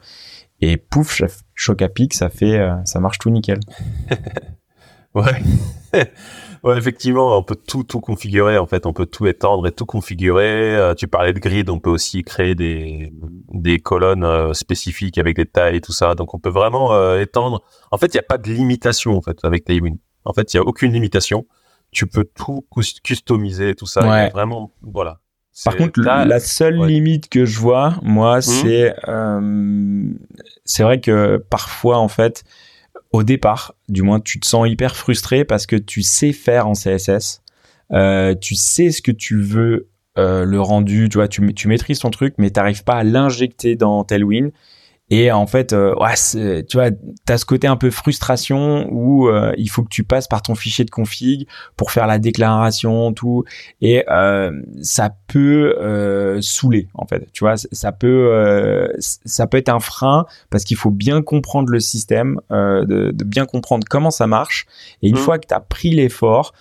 [0.61, 1.23] et pouf,
[1.55, 3.61] choc à pic, ça fait, euh, ça marche tout nickel.
[5.15, 5.43] ouais.
[6.67, 8.59] Ouais, effectivement, on peut tout tout configurer.
[8.59, 10.75] En fait, on peut tout étendre et tout configurer.
[10.75, 13.13] Euh, tu parlais de grid, on peut aussi créer des
[13.53, 16.17] des colonnes euh, spécifiques avec des tailles et tout ça.
[16.17, 17.63] Donc, on peut vraiment euh, étendre.
[17.93, 19.99] En fait, il n'y a pas de limitation en fait avec Tailwind.
[20.25, 21.47] En fait, il y a aucune limitation.
[21.93, 22.67] Tu peux tout
[23.05, 24.05] customiser, tout ça.
[24.05, 24.31] Ouais.
[24.31, 25.21] Vraiment, voilà.
[25.65, 28.43] Par contre, la seule limite que je vois, moi, mmh.
[28.43, 28.95] c'est
[30.65, 32.43] c'est vrai que parfois, en fait,
[33.17, 36.75] au départ, du moins, tu te sens hyper frustré parce que tu sais faire en
[36.75, 37.43] CSS,
[37.93, 41.29] euh, tu sais ce que tu veux, euh, le rendu, tu vois,
[41.69, 44.53] maîtrises ton truc, mais tu n'arrives pas à l'injecter dans Tailwind.
[45.09, 46.91] Et en fait, euh, ouais, tu vois,
[47.25, 50.57] t'as ce côté un peu frustration où euh, il faut que tu passes par ton
[50.57, 53.45] fichier de config pour faire la déclaration, tout,
[53.81, 54.51] et euh,
[54.83, 57.29] ça peut euh, saouler en fait.
[57.33, 61.71] Tu vois, ça peut, euh, ça peut être un frein parce qu'il faut bien comprendre
[61.71, 64.67] le système, de, de, bien comprendre comment ça marche.
[65.03, 65.19] Et une mmh.
[65.19, 66.53] fois que t'as pris l'effort,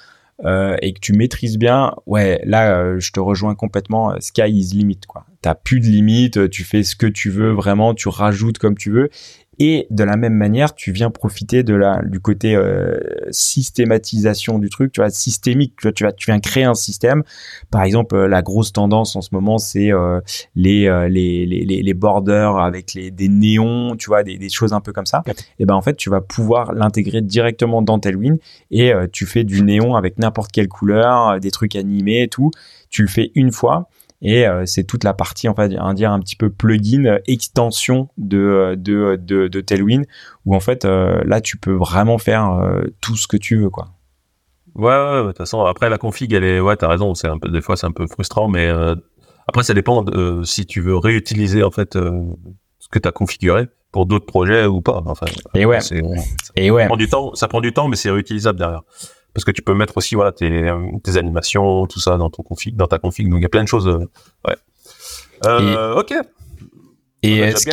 [0.44, 4.12] euh, et que tu maîtrises bien, ouais, là, euh, je te rejoins complètement.
[4.12, 5.26] Euh, sky is limit, quoi.
[5.46, 8.90] T'as plus de limite, tu fais ce que tu veux, vraiment, tu rajoutes comme tu
[8.90, 9.12] veux.
[9.60, 12.98] Et de la même manière, tu viens profiter de la du côté euh,
[13.30, 15.76] systématisation du truc, tu vois, systémique.
[15.78, 17.22] Tu vois, tu vas, tu viens créer un système.
[17.70, 20.20] Par exemple, euh, la grosse tendance en ce moment, c'est euh,
[20.56, 24.82] les, les, les les borders avec les des néons, tu vois, des, des choses un
[24.82, 25.24] peu comme ça.
[25.60, 28.40] Et ben en fait, tu vas pouvoir l'intégrer directement dans Tailwind
[28.72, 32.50] et tu fais du néon avec n'importe quelle couleur, des trucs animés et tout.
[32.90, 33.90] Tu le fais une fois
[34.22, 38.38] et euh, c'est toute la partie, enfin, dire un petit peu plugin, euh, extension de,
[38.38, 40.06] euh, de, de, de Tailwind,
[40.46, 42.60] où en fait, là, tu peux vraiment faire
[43.02, 43.90] tout ce que tu veux, quoi.
[44.76, 47.40] Ouais, ouais, de toute façon, après, la config, elle est, ouais, t'as raison, c'est un
[47.40, 48.70] peu, des fois, c'est un peu frustrant, mais
[49.48, 53.68] après, ça dépend de, si tu veux réutiliser, en fait, ce que tu as configuré
[53.92, 55.02] pour d'autres projets ou pas.
[55.06, 55.80] Enfin, et ouais.
[56.56, 56.84] Et ouais.
[56.84, 58.82] Ça prend du temps, ça prend du temps, mais c'est réutilisable derrière
[59.36, 60.72] parce que tu peux mettre aussi voilà tes,
[61.04, 63.30] tes animations, tout ça dans ton config, dans ta config.
[63.30, 63.88] Donc il y a plein de choses.
[63.88, 64.00] Euh,
[64.48, 64.56] ouais.
[65.46, 66.14] Euh, ok.
[67.22, 67.70] Et est-ce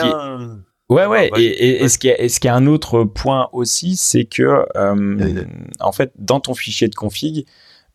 [0.89, 1.31] Ouais, ouais.
[1.39, 5.45] et, ce qui est, ce qui a un autre point aussi, c'est que euh,
[5.81, 7.47] en fait, dans ton fichier de config,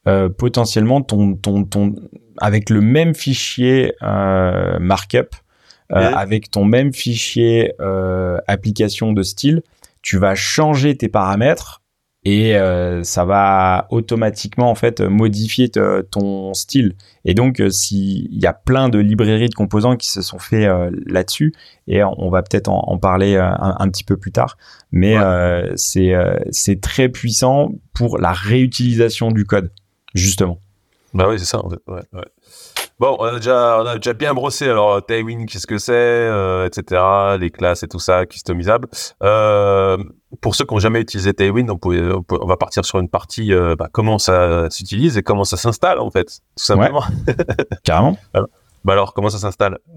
[0.07, 1.93] euh, potentiellement ton, ton, ton,
[2.37, 5.35] avec le même fichier euh, markup,
[5.91, 7.73] euh, avec ton même fichier
[8.47, 9.61] application de style,
[10.01, 11.81] tu vas changer tes paramètres
[12.29, 15.71] et euh, ça va automatiquement en fait modifier
[16.11, 16.93] ton style.
[17.23, 20.67] Et donc euh, s'il y a plein de librairies de composants qui se sont faits
[20.67, 21.53] euh, là-dessus,
[21.87, 24.57] et on va peut-être en, parler un, petit peu plus tard,
[24.91, 25.15] mais
[25.77, 26.13] c'est
[26.51, 29.71] c'est très puissant pour la réutilisation du code
[30.13, 30.59] justement.
[31.13, 31.65] Bah oui c'est ça.
[31.65, 32.25] Ouais, ouais.
[32.99, 34.67] Bon, on a déjà, on a déjà bien brossé.
[34.67, 37.01] Alors, Tailwind, qu'est-ce que c'est, euh, etc.
[37.39, 38.87] Les classes et tout ça, customisable.
[39.21, 39.97] Euh,
[40.41, 43.75] pour ceux qui n'ont jamais utilisé Tailwind, on, on, va partir sur une partie euh,
[43.75, 47.03] bah, comment ça s'utilise et comment ça s'installe en fait, tout simplement.
[47.27, 47.35] Ouais,
[47.83, 48.17] carrément.
[48.87, 49.79] Bah alors, comment ça s'installe?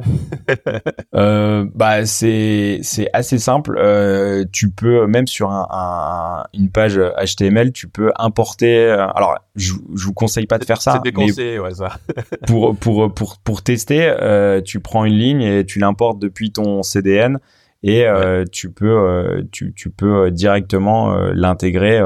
[1.15, 3.77] Euh, Bah c'est c'est assez simple.
[3.79, 8.87] Euh, tu peux même sur un, un, une page HTML, tu peux importer.
[8.87, 10.95] Euh, alors, je, je vous conseille pas de faire ça.
[10.95, 11.99] C'est déconseillé, ouais ça.
[12.49, 16.83] pour pour pour pour tester, euh, tu prends une ligne et tu l'importes depuis ton
[16.83, 17.39] CDN
[17.85, 18.07] et
[18.51, 22.01] tu peux tu, tu peux directement l'intégrer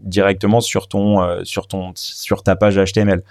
[0.00, 3.22] directement sur ton sur ton sur ta page HTML.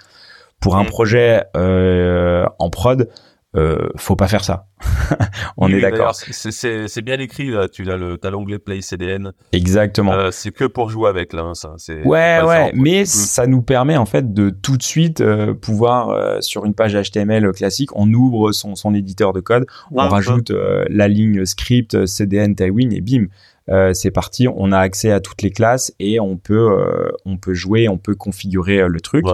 [0.60, 0.88] Pour un mm.
[0.88, 3.08] projet en prod,
[3.56, 4.66] euh, faut pas faire ça.
[5.56, 6.14] on est d'accord.
[6.14, 7.68] C'est bien écrit là.
[7.68, 9.32] Tu as le, l'onglet Play CDN.
[9.52, 10.12] Exactement.
[10.12, 11.42] Euh, c'est que pour jouer avec là.
[11.42, 11.74] Hein, ça.
[12.04, 12.72] Ouais, ouais.
[12.74, 13.06] Mais mm.
[13.06, 16.94] ça nous permet en fait de tout de suite euh, pouvoir euh, sur une page
[16.94, 22.56] HTML classique, on ouvre son, son éditeur de code, on rajoute la ligne script CDN
[22.56, 23.26] Tailwind et bim.
[23.70, 27.38] Euh, c'est parti, on a accès à toutes les classes et on peut euh, on
[27.38, 29.24] peut jouer, on peut configurer euh, le truc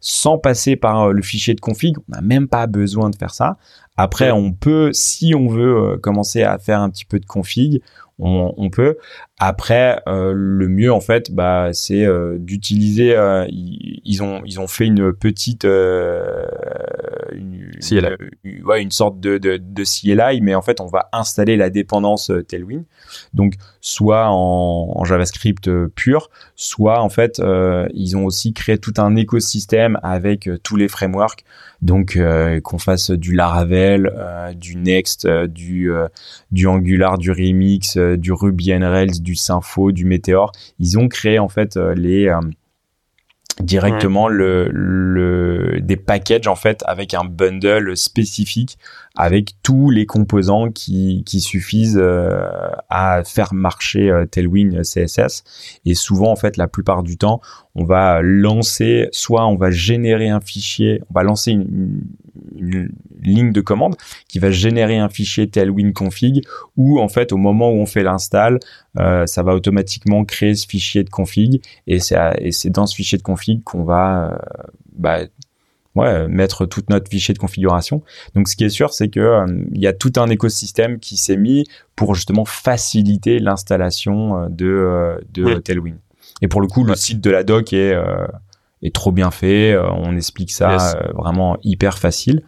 [0.00, 1.96] sans passer par le fichier de config.
[1.98, 3.58] On n'a même pas besoin de faire ça.
[3.96, 7.80] Après, on peut, si on veut commencer à faire un petit peu de config,
[8.18, 8.96] on, peut.
[9.38, 12.06] Après, le mieux en fait, bah, c'est
[12.38, 13.16] d'utiliser.
[13.48, 16.60] ils, ont ils ont fait une petite une,
[18.64, 22.30] ouais, une sorte de, de, de CLI, mais en fait, on va installer la dépendance
[22.48, 22.84] Tailwind.
[23.32, 23.54] Donc,
[23.86, 29.14] soit en, JavaScript euh, pur, soit en fait, euh, ils ont aussi créé tout un
[29.14, 31.44] écosystème avec euh, tous les frameworks.
[31.82, 32.18] Donc,
[32.62, 34.10] qu'on fasse du Laravel,
[34.56, 35.90] du Next, du
[36.66, 40.52] Angular, du Remix, du Ruby on Rails, du Sympho, du Meteor.
[40.78, 42.34] Ils ont créé en fait les
[43.60, 48.78] directement le, le, des packages en fait avec un bundle spécifique
[49.16, 52.48] avec tous les composants qui, qui suffisent euh,
[52.90, 55.44] à faire marcher euh, Tailwind CSS
[55.86, 57.40] et souvent en fait la plupart du temps
[57.74, 62.02] on va lancer soit on va générer un fichier on va lancer une,
[62.56, 62.90] une
[63.22, 63.96] ligne de commande
[64.28, 66.44] qui va générer un fichier Tailwind config
[66.76, 68.58] ou en fait au moment où on fait l'install
[68.98, 73.22] euh, ça va automatiquement créer ce fichier de config et c'est dans ce fichier de
[73.22, 74.62] config qu'on va euh,
[74.96, 75.18] bah,
[75.94, 78.02] ouais, mettre toute notre fichier de configuration.
[78.34, 81.16] Donc ce qui est sûr, c'est que euh, il y a tout un écosystème qui
[81.16, 85.98] s'est mis pour justement faciliter l'installation de, de Tailwind.
[86.42, 87.94] Et pour le coup, le site de la doc est
[88.86, 89.76] est trop bien fait.
[89.76, 92.42] on explique ça vraiment hyper facile.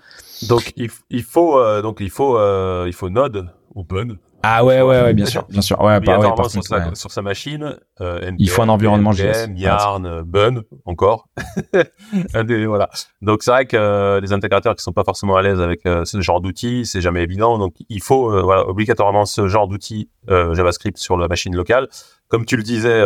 [0.48, 2.38] Donc il, il faut donc il faut
[2.86, 5.80] il faut Node ou Bun ah ouais, ouais, ouais, bien sûr, bien sûr.
[5.80, 7.76] Ouais, bah, ouais, par sur, sa, sur, sa, machine.
[8.00, 9.48] Euh, il faut un environnement JS.
[9.56, 11.28] Yarn, Bun, encore.
[12.66, 12.88] voilà.
[13.20, 16.04] Donc c'est vrai que euh, les intégrateurs qui sont pas forcément à l'aise avec euh,
[16.04, 17.58] ce genre d'outils, c'est jamais évident.
[17.58, 21.88] Donc il faut euh, voilà, obligatoirement ce genre d'outils JavaScript sur la machine locale.
[22.28, 23.02] Comme tu le disais,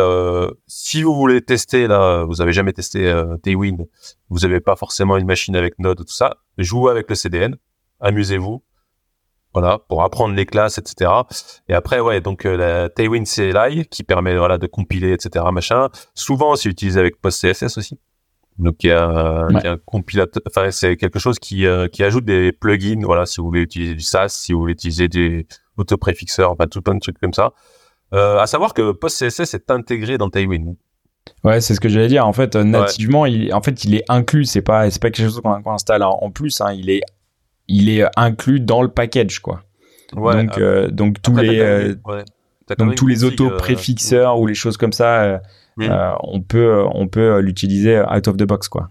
[0.67, 3.09] si vous voulez tester là, vous avez jamais testé
[3.41, 3.87] Tailwind,
[4.29, 7.55] vous avez pas forcément une machine avec Node tout ça, jouez avec le CDN,
[8.01, 8.61] amusez-vous
[9.53, 11.11] voilà, pour apprendre les classes, etc.
[11.69, 15.45] Et après, ouais, donc euh, la Tailwind CLI qui permet voilà de compiler, etc.
[15.51, 15.89] Machin.
[16.15, 17.99] Souvent, c'est utilisé avec PostCSS aussi.
[18.57, 22.51] Donc il y a, un compilateur, enfin c'est quelque chose qui euh, qui ajoute des
[22.51, 23.01] plugins.
[23.03, 26.81] Voilà, si vous voulez utiliser du SAS, si vous voulez utiliser des autopréfixeurs, enfin tout
[26.81, 27.53] plein de trucs comme ça.
[28.13, 30.75] Euh, à savoir que PostCSS est intégré dans Tailwind.
[31.43, 32.27] Ouais, c'est ce que j'allais dire.
[32.27, 34.45] En fait, nativement, il, en fait, il est inclus.
[34.45, 36.61] C'est pas, c'est pas quelque chose qu'on installe en, plus.
[36.61, 36.73] Hein.
[36.73, 37.01] Il est
[37.67, 39.63] il est inclus dans le package, quoi.
[40.13, 41.95] donc, euh, donc tous les, euh,
[42.77, 45.23] donc tous les auto préfixeurs ou les choses comme ça,
[45.79, 48.89] euh, on peut, on peut l'utiliser out of the box, quoi.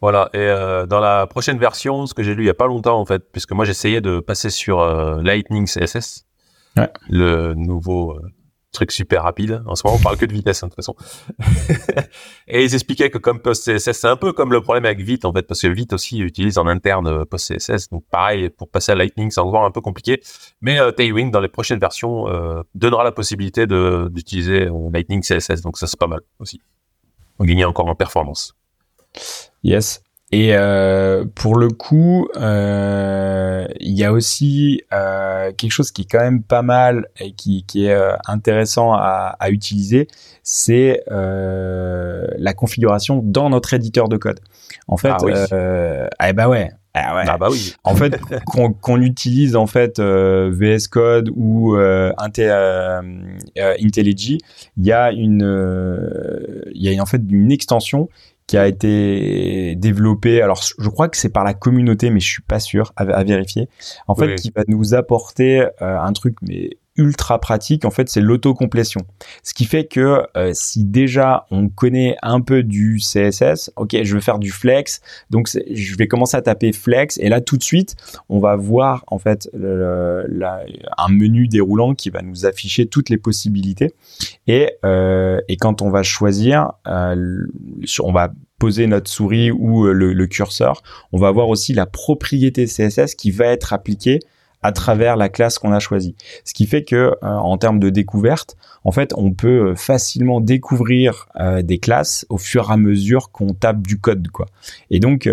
[0.00, 0.28] Voilà.
[0.34, 0.48] Et
[0.88, 3.22] dans la prochaine version, ce que j'ai lu il y a pas longtemps en fait,
[3.32, 4.84] puisque moi j'essayais de passer sur
[5.22, 6.26] Lightning CSS,
[7.08, 8.18] le nouveau
[8.74, 9.62] truc super rapide.
[9.66, 10.94] En ce moment, on parle que de vitesse, hein, de toute façon.
[12.48, 15.32] et ils expliquaient que comme PostCSS, c'est un peu comme le problème avec Vite, en
[15.32, 17.88] fait, parce que Vite aussi utilise en interne euh, PostCSS.
[17.90, 20.20] Donc, pareil, pour passer à Lightning, c'est encore un peu compliqué.
[20.60, 25.62] Mais euh, Tailwind, dans les prochaines versions, euh, donnera la possibilité d'utiliser Lightning CSS.
[25.62, 26.60] Donc, ça, c'est pas mal aussi.
[27.38, 28.54] On gagne encore en performance.
[29.62, 30.03] Yes.
[30.36, 36.10] Et euh, pour le coup, euh, il y a aussi euh, quelque chose qui est
[36.10, 40.08] quand même pas mal et qui, qui est intéressant à, à utiliser,
[40.42, 44.40] c'est la configuration dans notre éditeur de code.
[44.88, 45.32] En fait, ah, oui.
[45.32, 47.22] eh ben ouais, ah ouais.
[47.28, 47.76] Ah bah oui.
[47.84, 48.18] En fait,
[48.80, 54.38] qu'on utilise en fait VS Code ou euh, IntelliJ,
[54.78, 58.08] il y a une, il y a en fait une extension
[58.46, 60.42] qui a été développé.
[60.42, 63.68] Alors, je crois que c'est par la communauté, mais je suis pas sûr à, vérifier.
[64.06, 67.84] En fait, qui va nous apporter euh, un truc mais ultra pratique.
[67.84, 69.00] En fait, c'est l'autocomplétion.
[69.42, 74.14] Ce qui fait que euh, si déjà on connaît un peu du CSS, ok, je
[74.14, 77.62] veux faire du flex, donc je vais commencer à taper flex et là tout de
[77.62, 77.96] suite,
[78.28, 83.94] on va voir en fait un menu déroulant qui va nous afficher toutes les possibilités
[84.46, 90.82] et euh, quand on va choisir, on va poser notre souris ou euh, le, curseur,
[91.12, 94.20] on va avoir aussi la propriété CSS qui va être appliquée
[94.64, 96.16] à travers la classe qu'on a choisie.
[96.44, 100.40] Ce qui fait que euh, en termes de découverte, en fait, on peut euh, facilement
[100.40, 104.46] découvrir euh, des classes au fur et à mesure qu'on tape du code, quoi.
[104.90, 105.28] Et donc,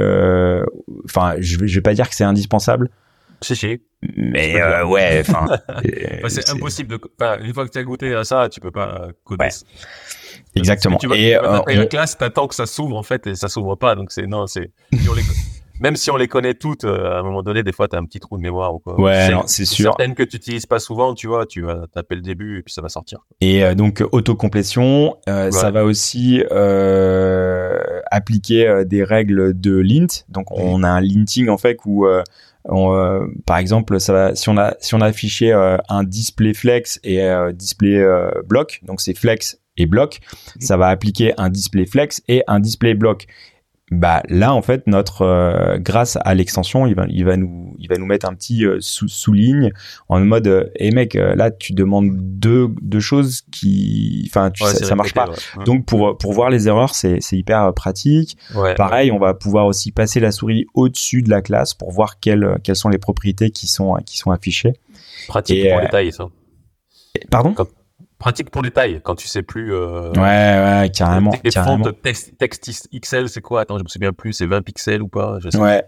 [1.06, 2.90] enfin, je, vais, je vais pas dire que c'est indispensable.
[3.40, 3.82] Si, si.
[4.18, 5.46] Mais ouais, enfin,
[6.28, 7.00] c'est impossible de.
[7.42, 9.48] une fois que tu as goûté à ça, tu peux pas coder.
[10.56, 10.98] Exactement.
[10.98, 13.76] Tu vas, et tu la classe, t'attends que ça s'ouvre en fait, et ça s'ouvre
[13.76, 13.96] pas.
[13.96, 14.72] Donc c'est non, c'est
[15.82, 18.00] même si on les connaît toutes, euh, à un moment donné, des fois, tu as
[18.00, 19.00] un petit trou de mémoire ou quoi.
[19.00, 19.86] Ouais, c'est sûr.
[19.86, 22.72] Certaines que tu n'utilises pas souvent, tu vois, tu vas taper le début et puis
[22.74, 23.20] ça va sortir.
[23.42, 26.44] Et euh, donc, autocomplétion, euh, ça va aussi
[28.12, 30.24] appliquer des règles de lint.
[30.30, 32.06] Donc, on a un linting, en fait, où...
[33.46, 37.28] par exemple, ça va, si on a si on a affiché un display flex et
[37.54, 38.06] display
[38.46, 40.20] block, donc c'est flex et block,
[40.60, 43.26] ça va appliquer un display flex et un display block
[43.92, 47.90] bah là en fait notre euh, grâce à l'extension il va il va nous il
[47.90, 49.74] va nous mettre un petit euh, sous souligne
[50.08, 55.14] en mode euh, hey mec là tu demandes deux deux choses qui enfin ça, marche
[55.14, 55.30] pas.
[55.66, 58.38] donc pour pour voir les erreurs c'est c'est hyper pratique.
[58.78, 62.60] Pareil on va pouvoir aussi passer la souris au-dessus de la classe pour voir quelles
[62.64, 64.74] quelles sont les propriétés qui sont qui sont affichées.
[65.28, 66.30] Pratique pour les tailles ça.
[67.30, 67.54] Pardon?
[68.22, 69.74] Pratique pour les tailles quand tu sais plus.
[69.74, 71.32] Euh, ouais, ouais, carrément.
[71.44, 71.84] Les carrément.
[71.84, 73.62] fontes texte, texte, XL, c'est quoi?
[73.62, 75.40] Attends, je me souviens plus, c'est 20 pixels ou pas?
[75.42, 75.84] Je sais Ouais.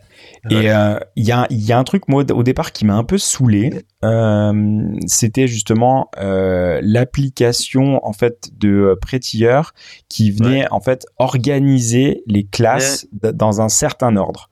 [0.50, 3.04] Et euh, il y, a, y a un truc, moi, au départ, qui m'a un
[3.06, 3.86] peu saoulé.
[4.04, 9.62] Euh, C'était justement l'application, en fait, de Prettier
[10.10, 14.50] qui venait, en fait, organiser les classes dans un certain ordre.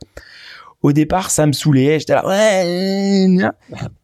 [0.81, 1.99] Au départ, ça me saoulait.
[1.99, 3.37] J'étais là, ouais.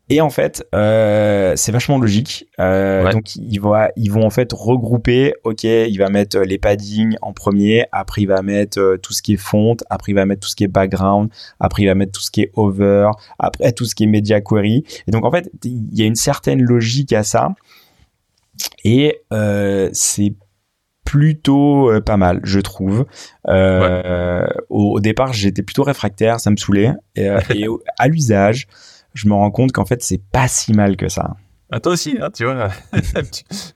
[0.09, 2.47] Et en fait, euh, c'est vachement logique.
[2.59, 5.33] Euh, Donc ils vont, ils vont en fait regrouper.
[5.43, 7.85] Ok, il va mettre les paddings en premier.
[7.91, 9.83] Après, il va mettre euh, tout ce qui est fonte.
[9.89, 11.29] Après, il va mettre tout ce qui est background.
[11.59, 13.09] Après, il va mettre tout ce qui est over.
[13.37, 14.85] Après, tout ce qui est media query.
[15.07, 17.53] Et donc en fait, il y a une certaine logique à ça.
[18.83, 20.33] Et euh, c'est
[21.07, 23.05] plutôt euh, pas mal, je trouve.
[23.47, 26.91] Euh, au, au, départ, j'étais plutôt réfractaire, ça me saoulait.
[27.15, 27.65] Et, euh, et
[27.97, 28.67] à l'usage,
[29.17, 31.35] je me rends compte qu'en fait, c'est pas si mal que ça.
[31.69, 33.23] Ah, toi aussi, hein, tu vois, un,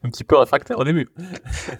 [0.08, 1.10] petit, peu réfractaire au début.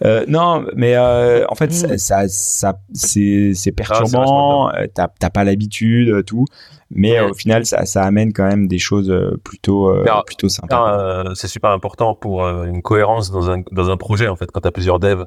[0.04, 4.70] Euh, non, mais euh, en fait, ça, ça, c'est, c'est ah, perturbant.
[4.74, 6.46] Euh, t'as, t'as pas l'habitude, tout.
[6.90, 9.14] Mais au final, ça, ça amène quand même des choses
[9.46, 9.96] plutôt,
[10.26, 11.24] plutôt sympas.
[11.36, 14.72] c'est super important pour une cohérence dans un, dans un projet, en fait, quand t'as
[14.72, 15.26] plusieurs devs,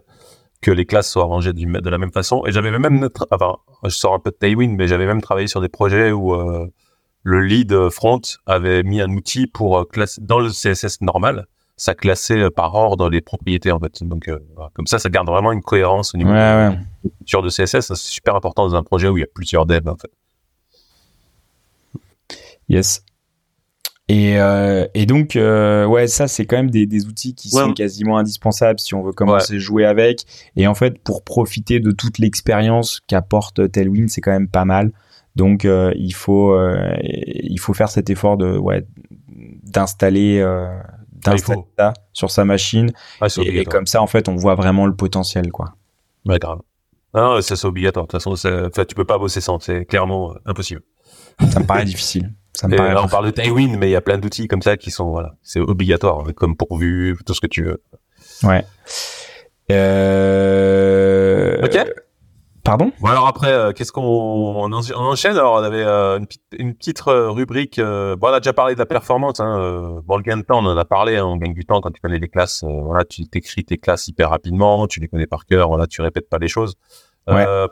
[0.61, 2.45] que les classes soient rangées de la même façon.
[2.45, 5.63] Et j'avais même, enfin, je sors un peu de Tailwind, mais j'avais même travaillé sur
[5.63, 6.35] des projets où
[7.25, 11.47] le lead front avait mis un outil pour euh, classer dans le CSS normal,
[11.77, 14.05] ça classait euh, par ordre les propriétés en fait.
[14.05, 14.39] Donc euh,
[14.75, 17.81] comme ça, ça garde vraiment une cohérence au niveau ouais, de CSS.
[17.81, 20.11] C'est super important dans un projet où il y a plusieurs devs en fait.
[22.69, 23.03] Yes.
[24.09, 24.35] Et,
[24.93, 28.95] et donc, ouais, ça, c'est quand même des, des outils qui sont quasiment indispensables si
[28.95, 30.27] on veut commencer à jouer avec.
[30.57, 34.93] Et en fait, pour profiter de toute l'expérience qu'apporte Tailwind, c'est quand même pas mal.
[35.37, 38.87] Donc euh, il faut euh, il faut faire cet effort de ouais
[39.29, 40.69] d'installer euh,
[41.13, 44.95] d'installer ça sur sa machine ah, et, comme ça en fait on voit vraiment le
[44.95, 45.75] potentiel quoi.
[46.27, 46.61] Ouais grave.
[47.15, 48.07] Non, ça c'est obligatoire.
[48.07, 48.35] De toute façon,
[48.89, 49.61] tu peux pas bosser sans.
[49.61, 50.83] C'est clairement impossible.
[51.49, 52.35] Ça me paraît difficile.
[52.53, 54.77] Ça me paraît on parle de Tailwind, mais il y a plein d'outils comme ça
[54.77, 57.83] qui sont voilà, c'est obligatoire, comme pourvu, tout ce que tu veux.
[58.43, 58.65] Ouais.
[59.71, 61.63] Euh...
[61.65, 61.79] Ok.
[62.65, 62.93] Pardon?
[62.99, 65.37] Bon, Alors après, euh, qu'est-ce qu'on on, enchaîne?
[65.37, 66.27] Alors on avait euh, une,
[66.59, 67.79] une, petite euh, rubrique.
[67.79, 69.39] bon, on a déjà parlé de la performance.
[69.39, 71.19] Hein, bon, le gain de temps, on en a parlé.
[71.19, 72.65] Hein, on gagne du temps quand tu connais les classes.
[72.65, 75.69] voilà, tu t'écris tes classes hyper rapidement, tu les connais par cœur.
[75.69, 76.75] Voilà, tu répètes pas les choses.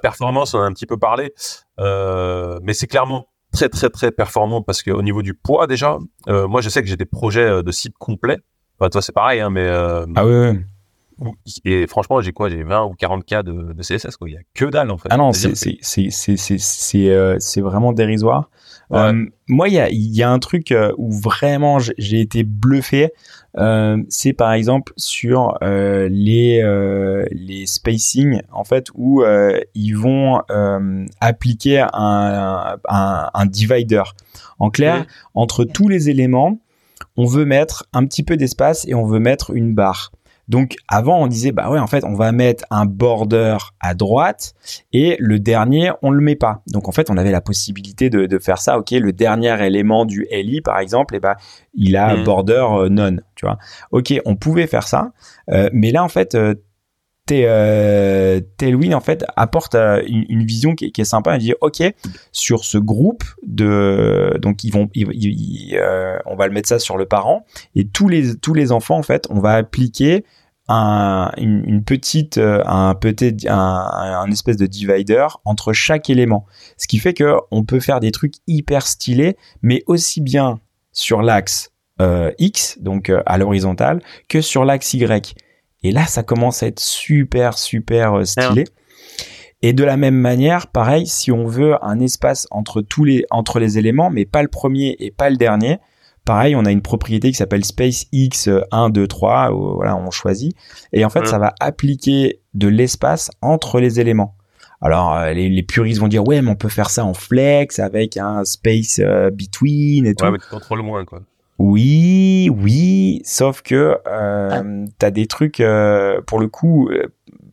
[0.02, 1.32] performance, on a un petit peu parlé,
[1.78, 6.68] mais c'est clairement très très très performant parce qu'au niveau du poids déjà, moi je
[6.68, 8.40] sais que j'ai des projets de site complets.
[8.78, 10.58] Enfin, toi c'est pareil, hein, mais ah oui.
[11.64, 12.48] Et franchement, j'ai quoi?
[12.48, 14.16] J'ai 20 ou 40 cas de, de, CSS.
[14.16, 14.28] Quoi.
[14.30, 15.08] Il y a que dalle en fait.
[15.10, 18.48] Ah non, c'est euh, vraiment dérisoire.
[18.92, 23.10] Euh, moi, il y a y a un truc euh, où vraiment j'ai été bluffé.
[23.58, 26.62] Euh, c'est par exemple sur les
[27.30, 29.24] les spacing en fait où
[29.74, 30.42] ils vont
[31.20, 34.02] appliquer un, un, un divider.
[34.58, 36.58] En clair, entre tous les éléments,
[37.16, 40.12] on veut mettre un petit peu d'espace et on veut mettre une barre.
[40.52, 44.52] Donc avant on disait bah ouais en fait on va mettre un border à droite
[44.92, 46.62] et le dernier on le met pas.
[46.66, 48.78] Donc en fait on avait la possibilité de, faire ça.
[48.78, 51.36] Ok le dernier élément du LI par exemple et eh ben
[51.72, 52.24] il a mm.
[52.24, 53.56] border euh, non tu vois.
[53.92, 55.12] Ok on pouvait faire ça
[55.50, 56.54] euh, mais là en fait euh,
[58.58, 61.34] Tailwind en fait apporte une, vision qui, est sympa.
[61.34, 61.82] Elle dit ok
[62.30, 64.90] sur ce groupe de donc ils vont
[66.26, 69.02] on va le mettre ça sur le parent et tous les tous les enfants en
[69.02, 70.26] fait on va appliquer
[70.68, 76.46] un, une, petite, euh, un peut-être un, espèce de divider entre chaque élément.
[76.76, 80.60] Ce qui fait que on peut faire des trucs hyper stylés, mais aussi bien
[80.92, 85.34] sur l'axe euh, X, donc euh, à l'horizontale, que sur l'axe Y.
[85.82, 88.64] Et là, ça commence à être super, super stylé.
[89.62, 93.58] Et de la même manière, pareil, si on veut un espace entre tous les, entre
[93.58, 95.78] les éléments, mais pas le premier et pas le dernier,
[96.24, 100.56] Pareil, on a une propriété qui s'appelle SpaceX 1, 2, 3, voilà, on choisit.
[100.92, 104.36] Et en fait, ça va appliquer de l'espace entre les éléments.
[104.80, 108.16] Alors, euh, les, puristes vont dire, ouais, mais on peut faire ça en flex avec
[108.16, 110.24] un space euh, between et tout.
[110.24, 111.22] Ouais, mais tu contrôles moins, quoi.
[111.58, 116.88] Oui, oui, sauf que euh, tu as des trucs, euh, pour le coup,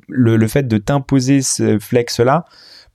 [0.07, 2.45] le, le fait de t'imposer ce flex-là,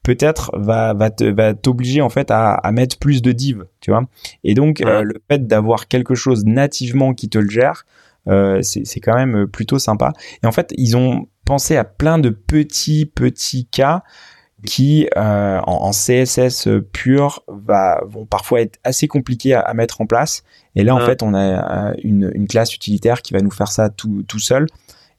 [0.04, 3.90] peut-être va va te, va t'obliger en fait à, à, mettre plus de div, tu
[3.90, 4.04] vois.
[4.44, 7.84] Et donc euh, le fait d'avoir quelque chose nativement qui te le gère,
[8.28, 10.12] euh, c'est quand même plutôt sympa.
[10.42, 14.04] Et en fait, ils ont pensé à plein de petits petits cas
[14.64, 20.42] qui euh, en, CSS pur va vont parfois être assez compliqués à, mettre en place.
[20.74, 23.90] Et là, en fait, on a une, une, classe utilitaire qui va nous faire ça
[23.90, 24.66] tout, tout seul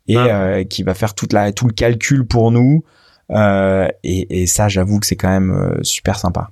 [0.07, 2.83] et qui va faire toute la tout le calcul pour nous.
[3.31, 6.49] Euh, et, et, ça, j'avoue que c'est quand même euh, super sympa.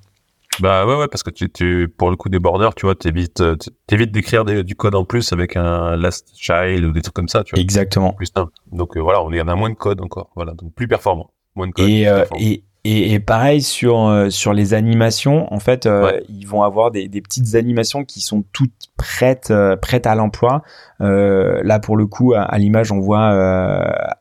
[0.60, 3.42] Bah ouais, ouais, parce que tu, tu, pour le coup des borders, tu vois, t'évites,
[3.42, 3.56] euh,
[3.88, 7.44] t'évites d'écrire du code en plus avec un last child ou des trucs comme ça,
[7.44, 7.62] tu vois.
[7.62, 8.14] Exactement.
[8.14, 8.52] Plus simple.
[8.72, 11.68] Donc voilà, on y en a moins de code encore, voilà, donc plus performant, moins
[11.68, 11.90] de code.
[11.90, 12.08] Et,
[12.38, 15.90] et, et, et, pareil sur sur les animations, en fait,
[16.30, 19.52] ils vont avoir des, des, petites animations qui sont toutes prêtes
[19.82, 20.62] prêtes à l'emploi.
[21.00, 23.34] là pour le coup, à, à l'image, on voit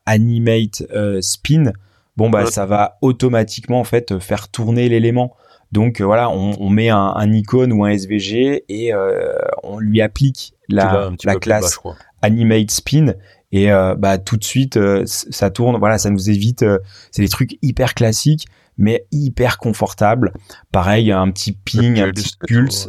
[0.06, 0.82] animate
[1.20, 1.72] spin
[2.16, 5.36] bon bah ça va automatiquement en fait faire tourner l'élément.
[5.72, 9.32] Donc euh, voilà, on, met un, icône ou un SVG et euh,
[9.62, 11.78] on lui applique la, la classe
[12.20, 13.14] animate spin
[13.52, 15.78] et euh, bah tout de suite ça tourne.
[15.78, 16.64] Voilà, ça nous évite.
[17.10, 18.46] c'est des trucs hyper classiques
[18.78, 20.32] mais hyper confortables.
[20.72, 22.88] Pareil, un petit ping, un petit pulse.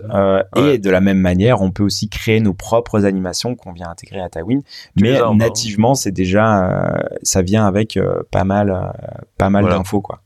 [0.55, 4.21] Et de la même manière, on peut aussi créer nos propres animations qu'on vient intégrer
[4.21, 4.61] à Tawin.
[4.99, 7.99] Mais nativement, c'est déjà, ça vient avec
[8.31, 8.93] pas mal,
[9.37, 10.21] pas mal d'infos, quoi.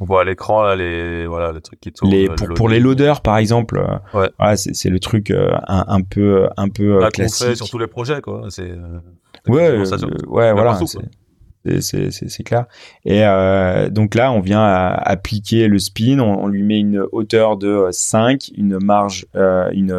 [0.00, 2.10] On voit à l'écran là les voilà les trucs qui tournent.
[2.10, 3.78] Les, pour, pour les loaders par exemple,
[4.12, 4.28] ouais.
[4.38, 7.46] voilà, c'est le truc un, un, peu un peu classique.
[7.46, 8.46] Fait sur tous les projets quoi.
[8.48, 8.72] C'est
[9.46, 9.78] ouais
[10.26, 10.78] ouais voilà
[11.80, 12.66] c'est clair.
[13.04, 17.56] Et euh, donc là, on vient à appliquer le spin, on, lui met une hauteur
[17.56, 19.96] de 5, une marge, euh, une,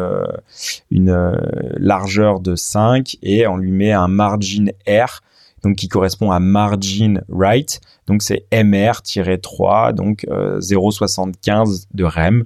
[0.90, 1.38] une
[1.78, 5.22] largeur de 5 et on lui met un margin R,
[5.62, 7.80] donc qui correspond à margin right.
[8.06, 12.44] Donc c'est MR-3, donc 0,75 euh, de rem.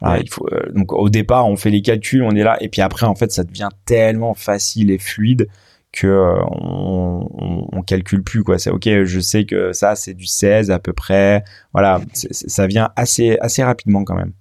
[0.00, 2.68] Voilà, il faut, euh, donc au départ, on fait les calculs, on est là, et
[2.68, 5.48] puis après, en fait, ça devient tellement facile et fluide
[5.94, 8.58] que euh, on, on, calcule plus quoi.
[8.58, 11.44] C'est ok, je sais que ça c'est du 16 à peu près.
[11.72, 14.32] Voilà, ça vient assez assez rapidement quand même.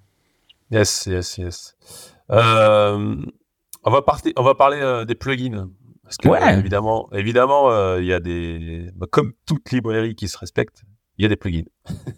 [0.72, 1.76] Yes, yes, yes.
[2.32, 3.16] Euh,
[3.84, 5.70] on va partir, on va parler euh, des plugins
[6.02, 10.84] parce que évidemment, évidemment, il y a des bah, comme toute librairie qui se respecte,
[11.18, 11.70] il y a des plugins.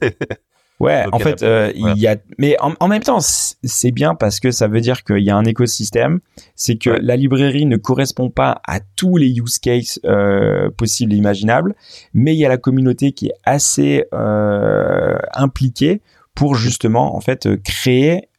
[0.80, 4.52] Ouais, en fait, euh, il y a, mais en, même temps, c'est bien parce que
[4.52, 6.20] ça veut dire qu'il y a un écosystème.
[6.56, 11.16] C'est que la librairie ne correspond pas à tous les use cases euh, possibles et
[11.16, 11.76] imaginables,
[12.14, 16.02] mais il y a la communauté qui est assez euh, impliquée
[16.36, 18.30] pour justement, en fait, créer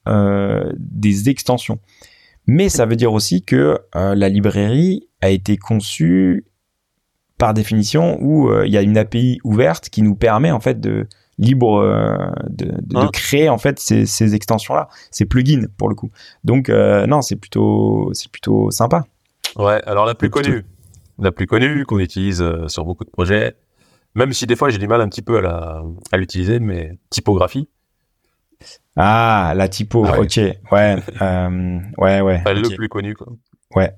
[0.76, 1.80] des extensions.
[2.46, 6.46] Mais ça veut dire aussi que la librairie a été conçue
[7.38, 11.08] par définition où il y a une API ouverte qui nous permet en fait de
[11.38, 12.16] libre euh,
[12.48, 16.10] de, de, hein créer en fait ces, ces extensions là ces plugins pour le coup.
[16.44, 19.04] Donc euh, non c'est plutôt c'est plutôt sympa.
[19.56, 20.64] Ouais alors la plus connue.
[21.18, 23.56] La plus connue qu'on utilise euh, sur beaucoup de projets.
[24.14, 25.82] Même si des fois j'ai du mal un petit peu à la
[26.12, 27.68] à l'utiliser mais typographie.
[28.96, 30.36] Ah la typo ah ok.
[30.72, 33.28] Ouais euh, ouais ouais le plus connu quoi.
[33.74, 33.94] Ouais.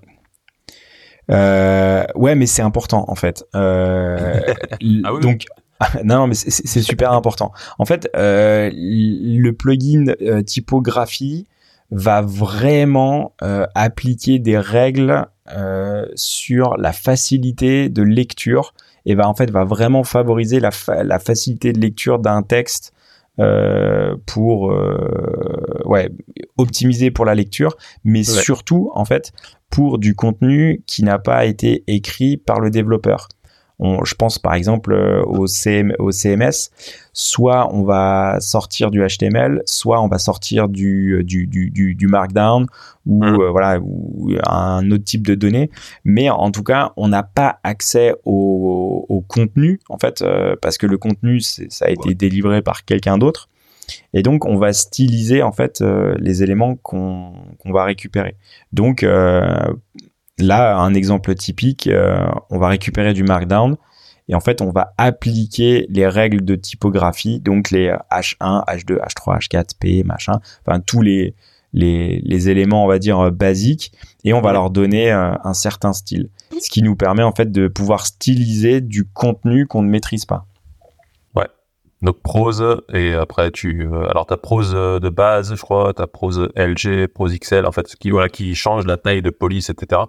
[1.30, 3.44] Euh, ouais, mais c'est important en fait.
[3.54, 4.40] Euh,
[5.04, 5.44] ah oui, donc
[6.04, 7.52] non, mais c'est super important.
[7.78, 11.46] En fait, euh, le plugin euh, typographie
[11.90, 15.26] va vraiment euh, appliquer des règles
[15.56, 18.74] euh, sur la facilité de lecture
[19.06, 20.70] et va en fait va vraiment favoriser la,
[21.02, 22.92] la facilité de lecture d'un texte
[23.40, 24.74] euh, pour
[25.84, 26.10] ouais
[26.58, 29.32] optimiser pour la lecture, mais surtout en fait
[29.70, 33.28] pour du contenu qui n'a pas été écrit par le développeur.
[33.78, 34.94] On, je pense par exemple
[35.26, 36.70] au, CM, au CMS,
[37.12, 42.66] soit on va sortir du HTML, soit on va sortir du, du, du, du, Markdown
[43.06, 43.50] ou mmh.
[43.50, 45.70] voilà ou un autre type de données.
[46.04, 50.24] Mais en tout cas, on n'a pas accès au, au, contenu en fait
[50.60, 53.48] parce que le contenu ça a été délivré par quelqu'un d'autre.
[54.14, 57.32] Et donc, on va styliser en fait euh, les éléments qu'on
[57.66, 58.36] va récupérer.
[58.72, 59.72] Donc, euh,
[60.38, 63.76] là, un exemple typique, euh, on va récupérer du Markdown
[64.28, 69.38] et en fait, on va appliquer les règles de typographie, donc les H1, H2, H3,
[69.38, 71.34] H4, P, machin, enfin tous les
[71.74, 73.92] les, les éléments, on va dire basiques,
[74.24, 77.68] et on va leur donner un certain style, ce qui nous permet en fait de
[77.68, 80.47] pouvoir styliser du contenu qu'on ne maîtrise pas.
[82.00, 86.48] Donc prose et après tu euh, alors ta prose de base je crois ta prose
[86.54, 90.02] LG prose XL en fait qui voilà qui change la taille de police etc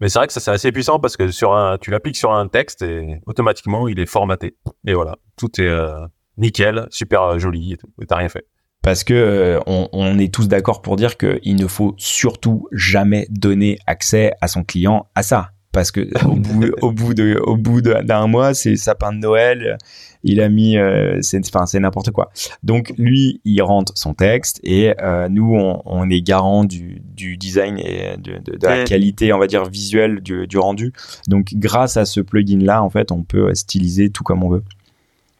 [0.00, 2.32] mais c'est vrai que ça c'est assez puissant parce que sur un tu l'appliques sur
[2.32, 4.56] un texte et automatiquement il est formaté.
[4.86, 8.46] Et voilà tout est euh, nickel super euh, joli et t'as rien fait.
[8.82, 14.32] Parce que on, est tous d'accord pour dire qu'il ne faut surtout jamais donner accès
[14.40, 15.50] à son client à ça.
[15.72, 19.78] Parce que au bout, au bout de au bout d'un mois c'est sapin de Noël
[20.24, 22.30] il a mis euh, c'est enfin c'est n'importe quoi
[22.62, 27.36] donc lui il rentre son texte et euh, nous on, on, est garant du, du
[27.36, 30.92] design et de, de, de la qualité on va dire visuelle du, du, rendu
[31.28, 34.62] donc grâce à ce plugin là en fait on peut styliser tout comme on veut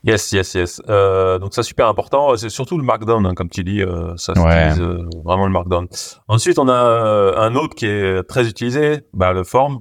[0.05, 0.83] Yes, yes, yes.
[0.89, 2.37] Euh, donc ça super important.
[2.37, 5.89] C'est surtout le Markdown, hein, comme tu dis, euh, ça stylise euh, vraiment le Markdown.
[6.29, 9.81] Ensuite, on a un autre qui est très utilisé, bah, le Form,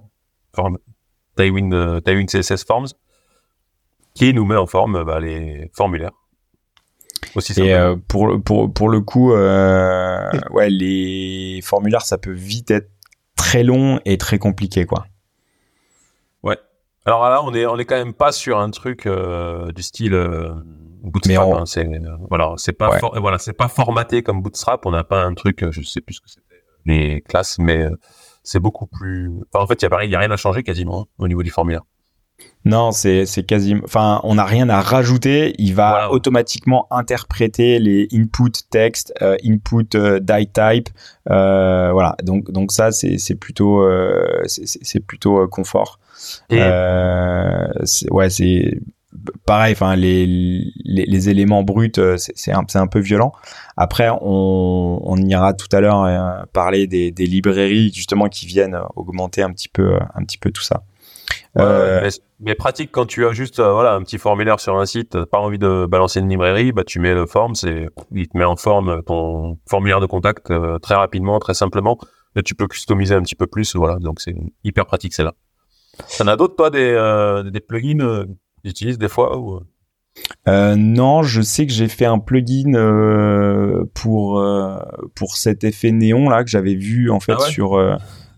[0.55, 0.77] Form
[1.35, 2.87] Tailwind, Tailwind CSS Forms
[4.17, 6.11] qui nous met en forme bah, les formulaires.
[7.35, 12.71] Aussi Et euh, pour, pour, pour le coup, euh, ouais, les formulaires, ça peut vite
[12.71, 12.89] être
[13.35, 15.05] très long et très compliqué, quoi.
[16.41, 16.57] Ouais.
[17.05, 20.15] Alors là, on est, on est quand même pas sur un truc euh, du style
[21.03, 21.53] Bootstrap.
[21.53, 21.87] Hein, c'est
[22.29, 24.85] voilà, c'est pas voilà, c'est pas formaté comme Bootstrap.
[24.85, 27.87] On n'a pas un truc, je sais plus ce que c'était, les classes, mais
[28.43, 29.31] c'est beaucoup plus.
[29.53, 31.27] Enfin, en fait, il y a il y a rien à changer quasiment hein, au
[31.27, 31.83] niveau du formulaire.
[32.67, 33.81] Non, c'est quasiment.
[33.85, 35.53] Enfin, on n'a rien à rajouter.
[35.57, 40.89] Il va automatiquement interpréter les input text, euh, input euh, die type.
[41.29, 42.17] Euh, voilà.
[42.23, 45.99] Donc donc ça c'est c'est plutôt euh, c'est plutôt confort.
[48.11, 48.81] ouais, c'est
[49.45, 49.71] pareil.
[49.71, 53.31] Enfin, les, les, les éléments bruts, c'est un c'est un peu violent.
[53.77, 59.41] Après, on on ira tout à l'heure parler des des librairies justement qui viennent augmenter
[59.41, 60.83] un petit peu un petit peu tout ça.
[61.57, 65.23] Euh, mais, pratique quand tu as juste euh, voilà un petit formulaire sur un site,
[65.25, 68.43] pas envie de balancer une librairie, bah tu mets le form, c'est il te met
[68.43, 71.97] en forme ton formulaire de contact euh, très rapidement, très simplement.
[72.35, 73.97] Et tu peux customiser un petit peu plus, voilà.
[73.99, 75.33] Donc c'est hyper pratique celle-là.
[76.17, 76.93] T'en as d'autres toi des
[77.51, 78.25] des plugins que
[78.63, 79.61] tu utilises des fois ou...
[80.45, 82.73] non, je sais que j'ai fait un plugin
[83.95, 84.43] pour
[85.15, 87.79] pour cet effet néon là que j'avais vu en fait ah sur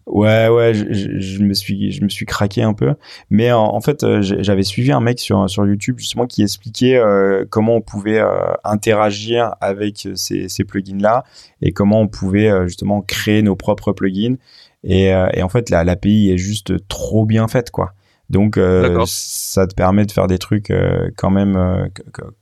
[0.10, 2.96] Ouais, ouais, je, je, me suis, je me suis craqué un peu.
[3.30, 7.46] Mais en, fait, euh, j'avais suivi un mec sur sur YouTube justement qui expliquait euh,
[7.48, 11.24] comment on pouvait euh, interagir avec ces, ces plugins là
[11.62, 14.38] et comment on pouvait justement créer nos propres plugins.
[14.84, 17.94] Et, et en fait, l'API est juste trop bien faite, quoi.
[18.32, 18.60] Donc,
[19.06, 20.72] ça te permet de faire des trucs
[21.18, 21.90] quand même,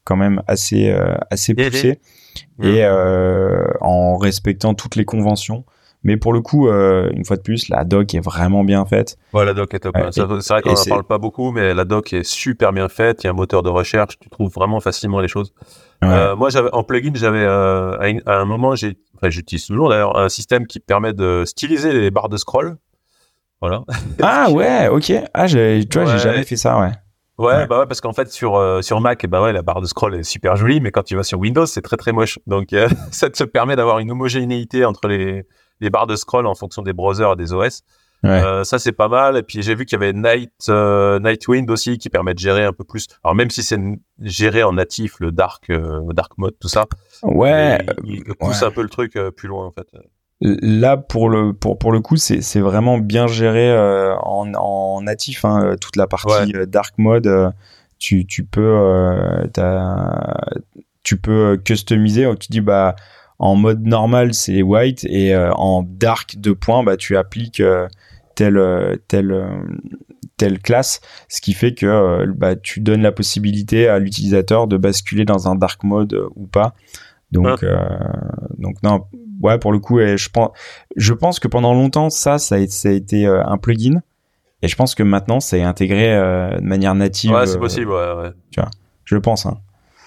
[0.06, 0.96] quand même assez,
[1.32, 2.00] assez poussés
[2.62, 2.86] et
[3.82, 5.66] en respectant toutes les conventions.
[6.04, 9.18] Mais pour le coup, euh, une fois de plus, la doc est vraiment bien faite.
[9.34, 9.96] Ouais, la doc est top.
[10.12, 13.24] c'est vrai qu'on n'en parle pas beaucoup, mais la doc est super bien faite.
[13.24, 15.54] Il y a un moteur de recherche, tu trouves vraiment facilement les choses.
[16.04, 20.18] Euh, moi, j'avais en plugin, j'avais euh, à, un moment, j'ai, enfin, j'utilise toujours d'ailleurs
[20.18, 22.78] un système qui permet de styliser les barres de scroll.
[23.60, 23.84] Voilà.
[24.22, 25.12] Ah ouais, ok.
[25.34, 26.92] Ah, tu vois, j'ai jamais fait ça, ouais.
[27.40, 29.86] Ouais, bah ouais, parce qu'en fait sur euh, sur Mac, bah ouais, la barre de
[29.86, 32.40] scroll est super jolie, mais quand tu vas sur Windows, c'est très très moche.
[32.48, 32.70] Donc
[33.12, 35.46] ça te permet d'avoir une homogénéité entre les
[35.80, 37.84] les barres de scroll en fonction des browsers et des OS.
[38.26, 39.38] Euh, ça c'est pas mal.
[39.38, 42.64] Et puis j'ai vu qu'il y avait Night euh, Nightwind aussi qui permet de gérer
[42.64, 43.08] un peu plus.
[43.24, 43.80] Alors même si c'est
[44.22, 46.86] géré en natif, le dark euh, dark mode, tout ça.
[47.24, 47.78] Ouais.
[48.04, 49.88] Il, pousse un peu le truc euh, plus loin en fait.
[50.40, 55.02] Là pour le pour pour le coup c'est c'est vraiment bien géré euh, en en
[55.02, 57.54] natif hein, toute la partie dark mode.
[57.98, 59.48] tu tu peux
[61.04, 62.28] tu peux customiser.
[62.40, 62.96] Tu dis bah
[63.40, 67.88] en mode normal c'est white et euh, en dark de points bah tu appliques euh,
[68.36, 69.36] telle euh, telle
[70.38, 75.26] telle classe ce qui fait que bah tu donnes la possibilité à l'utilisateur de basculer
[75.26, 76.74] dans un dark mode ou pas
[77.32, 77.66] donc
[78.58, 79.06] donc non
[79.42, 80.50] ouais pour le coup je pense
[80.96, 84.02] je pense que pendant longtemps ça ça a, ça a été un plugin
[84.64, 87.32] Et je pense que maintenant, c'est intégré de manière native.
[87.32, 88.32] Ouais, c'est possible, ouais, ouais.
[88.50, 88.72] Tu vois,
[89.06, 89.46] je pense.
[89.46, 89.60] Hein.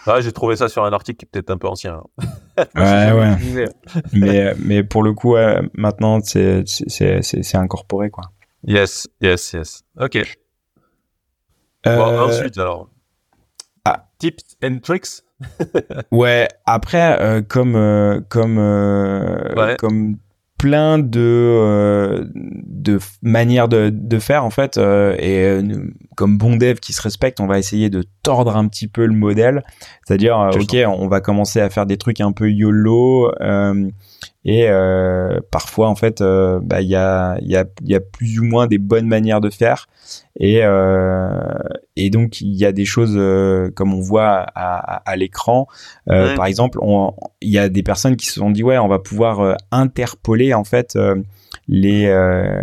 [0.07, 2.03] Ah, j'ai trouvé ça sur un article qui est peut-être un peu ancien.
[2.19, 2.65] Hein.
[3.13, 3.65] ouais, ouais.
[4.13, 5.37] mais, mais pour le coup,
[5.75, 8.25] maintenant, c'est, c'est, c'est, incorporé, quoi.
[8.65, 9.83] Yes, yes, yes.
[9.99, 10.19] Ok.
[11.85, 12.89] Bon, ensuite, alors.
[13.85, 14.07] Ah.
[14.19, 15.23] Tips and tricks
[16.11, 20.19] ouais, après, euh, comme, euh, comme, euh, comme
[20.61, 25.59] plein de, de manières de, de faire, en fait, et
[26.17, 29.15] comme bon dev qui se respecte, on va essayer de tordre un petit peu le
[29.15, 29.65] modèle.
[30.07, 33.33] C'est-à-dire, ok, on va commencer à faire des trucs un peu YOLO,
[34.45, 34.69] et
[35.51, 38.79] parfois, en fait, bah, il y, a, y, a, y a plus ou moins des
[38.79, 39.87] bonnes manières de faire.
[40.39, 41.29] Et, euh,
[41.97, 45.67] et donc il y a des choses euh, comme on voit à, à, l'écran.
[46.09, 46.79] Euh, par exemple,
[47.41, 50.55] il y a des personnes qui se sont dit ouais, on va pouvoir euh, interpoler
[50.55, 50.99] en fait
[51.69, 52.11] les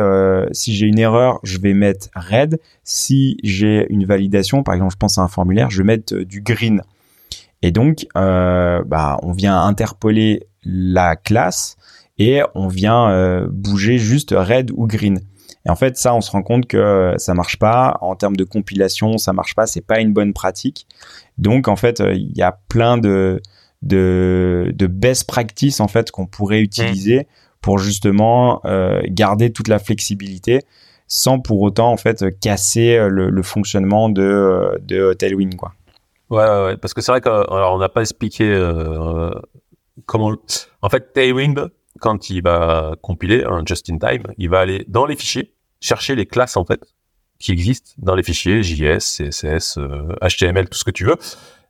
[0.52, 2.60] si j'ai une erreur je vais mettre red.
[2.84, 6.42] Si j'ai une validation par exemple je pense à un formulaire je vais mettre du
[6.42, 6.82] green.
[7.62, 11.78] Et donc, euh, bah, on vient interpoler la classe
[12.18, 15.20] et on vient euh, bouger juste red ou green.
[15.66, 17.98] Et en fait, ça, on se rend compte que ça marche pas.
[18.02, 20.88] En termes de compilation, ça marche pas, c'est pas une bonne pratique.
[21.38, 23.42] Donc, en fait, euh, il y a plein de
[23.82, 27.28] de, de best practices en fait qu'on pourrait utiliser
[27.70, 30.64] pour justement euh, garder toute la flexibilité
[31.06, 35.74] sans pour autant en fait casser le, le fonctionnement de de Tailwind quoi.
[36.32, 39.30] Ouais, parce que c'est vrai qu'on n'a pas expliqué euh,
[40.08, 40.36] comment.
[40.82, 45.54] En fait, Tailwind, quand il va compiler un just-in-time, il va aller dans les fichiers,
[45.80, 46.82] chercher les classes en fait
[47.38, 49.78] qui existent dans les fichiers JS, CSS,
[50.24, 51.18] HTML, tout ce que tu veux.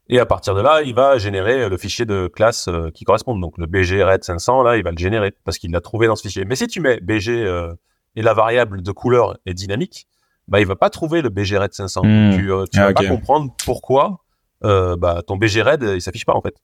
[0.10, 3.38] Et à partir de là, il va générer le fichier de classe euh, qui correspond.
[3.38, 6.16] Donc le BG Red 500, là, il va le générer parce qu'il l'a trouvé dans
[6.16, 6.46] ce fichier.
[6.46, 7.74] Mais si tu mets BG euh,
[8.16, 10.08] et la variable de couleur est dynamique,
[10.48, 12.02] bah il va pas trouver le BG Red 500.
[12.04, 12.32] Hmm.
[12.36, 14.24] Tu, tu ah, vas pas comprendre pourquoi
[14.66, 16.56] euh, bah, ton BG red, il s'affiche pas en fait.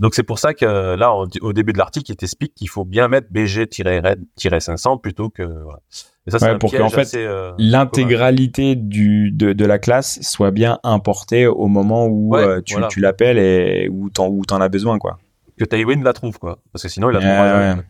[0.00, 3.06] Donc c'est pour ça que là, au début de l'article, il t'explique qu'il faut bien
[3.06, 5.42] mettre BG-red-500 plutôt que.
[5.42, 5.80] Voilà.
[6.26, 10.78] Et ça, c'est pour qu'en fait euh, l'intégralité du de, de, la classe soit bien
[10.84, 14.98] importée au moment où euh, tu, tu l'appelles et où t'en où t'en as besoin
[14.98, 15.18] quoi.
[15.58, 17.84] Que Tailwind la trouve quoi, parce que sinon il la trouve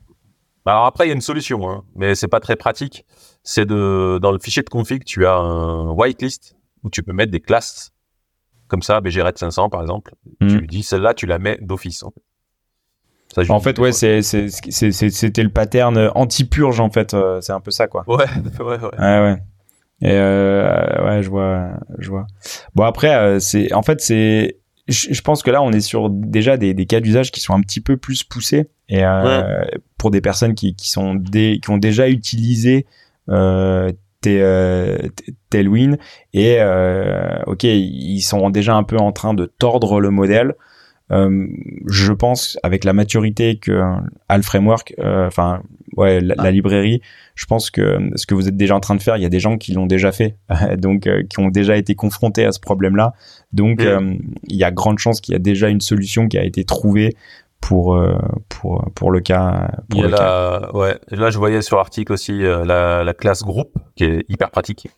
[0.65, 3.05] bah, Alors après il y a une solution, hein, mais c'est pas très pratique.
[3.45, 7.31] C'est de dans le fichier de config tu as un whitelist où tu peux mettre
[7.31, 7.93] des classes
[8.71, 10.59] comme ça, BGRED 500 par exemple, tu hmm.
[10.59, 12.03] lui dis celle-là, tu la mets d'office.
[12.03, 12.13] En
[13.35, 17.15] fait, en fait ouais, c'est, c'était le pattern anti-purge, en fait.
[17.15, 18.05] Euh, c'est un peu ça, quoi.
[18.09, 18.25] Ouais,
[18.59, 18.99] ouais, ouais.
[18.99, 19.37] Ouais, ouais.
[20.03, 21.69] Et euh, ouais, je vois,
[21.99, 22.27] je vois.
[22.75, 24.57] Bon après, euh, c'est, en fait, c'est,
[24.89, 27.61] je, pense que là, on est sur déjà des, des cas d'usage qui sont un
[27.61, 29.63] petit peu plus poussés et euh,
[29.99, 32.87] pour des personnes qui, qui sont des, qui ont déjà utilisé
[33.29, 33.93] euh,
[34.27, 34.99] euh,
[35.49, 35.99] Tailwind
[36.35, 40.55] et euh, ok ils sont déjà un peu en train de tordre le modèle.
[41.13, 41.49] Euh,
[41.89, 43.83] je pense avec la maturité que
[44.29, 45.61] Al Framework enfin
[45.97, 46.51] ouais la, ah.
[46.53, 47.03] librairie
[47.35, 49.31] je pense que ce que vous êtes déjà en train de faire il y a
[49.31, 50.37] des gens qui l'ont déjà fait.
[50.79, 53.15] Donc qui ont déjà été confrontés à ce problème là
[53.53, 56.63] donc il y a grande chance qu'il y a déjà une solution qui a été
[56.63, 57.17] trouvée
[57.61, 59.71] pour euh, pour pour le cas.
[59.89, 60.71] Pour le cas.
[60.73, 60.99] ouais.
[61.11, 64.89] Là, je voyais sur l'article aussi euh, la, la classe groupe qui est hyper pratique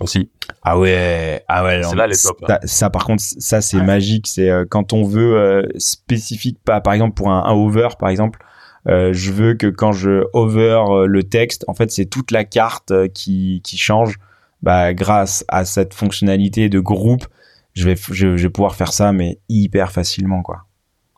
[0.00, 0.30] aussi.
[0.62, 1.82] Ah ouais, ah ouais.
[1.82, 2.38] C'est là les top.
[2.48, 2.58] Hein.
[2.64, 4.26] Ça, par contre, ça c'est magique.
[4.26, 8.38] C'est euh, quand on veut spécifique, pas par exemple pour un, un over, par exemple.
[8.86, 13.60] je veux que quand je over le texte, en fait, c'est toute la carte qui,
[13.64, 14.18] qui change.
[14.62, 17.26] Bah, grâce à cette fonctionnalité de groupe,
[17.74, 20.66] je vais, je, je vais pouvoir faire ça, mais hyper facilement, quoi.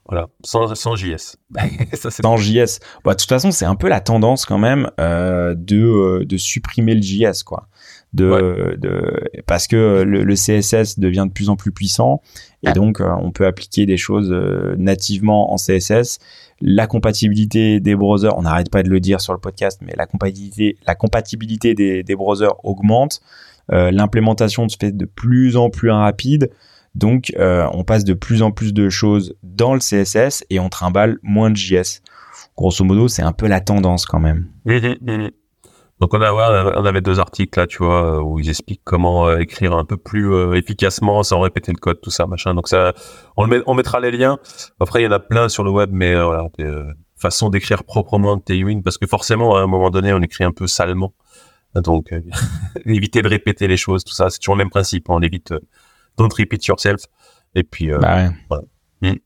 [0.06, 1.36] Voilà, sans, sans JS.
[1.94, 2.80] ça, sans JS.
[3.04, 6.36] Bah, de toute façon, c'est un peu la tendance quand même euh, de, euh, de
[6.36, 7.68] supprimer le JS, quoi.
[8.12, 12.22] De, de, parce que le, le, CSS devient de plus en plus puissant
[12.62, 16.20] et donc euh, on peut appliquer des choses euh, nativement en CSS.
[16.60, 20.06] La compatibilité des browsers, on n'arrête pas de le dire sur le podcast, mais la
[20.06, 23.20] compatibilité, la compatibilité des, des browsers augmente.
[23.70, 26.50] L'implémentation se fait de plus en plus rapide.
[26.94, 30.68] Donc, euh, on passe de plus en plus de choses dans le CSS et on
[30.68, 32.02] trimballe moins de JS.
[32.56, 34.48] Grosso modo, c'est un peu la tendance quand même.
[34.64, 35.30] Mhm, mhm.
[36.00, 36.32] Donc on, a,
[36.76, 39.96] on avait deux articles là, tu vois, où ils expliquent comment euh, écrire un peu
[39.96, 42.52] plus euh, efficacement sans répéter le code, tout ça, machin.
[42.52, 42.92] Donc ça,
[43.36, 44.38] on, met, on mettra les liens.
[44.80, 46.48] Après, il y en a plein sur le web, mais voilà,
[47.16, 50.66] façon d'écrire proprement Tailwind, parce que forcément, à un moment donné, on écrit un peu
[50.66, 51.14] salement.
[51.76, 52.12] Donc,
[52.86, 55.08] éviter de répéter les choses, tout ça, c'est toujours le même principe.
[55.08, 55.54] On évite
[56.18, 57.02] don't repeat yourself.
[57.54, 58.30] Et puis, euh, Bah ouais.
[58.48, 58.64] voilà.
[59.02, 59.16] Mm.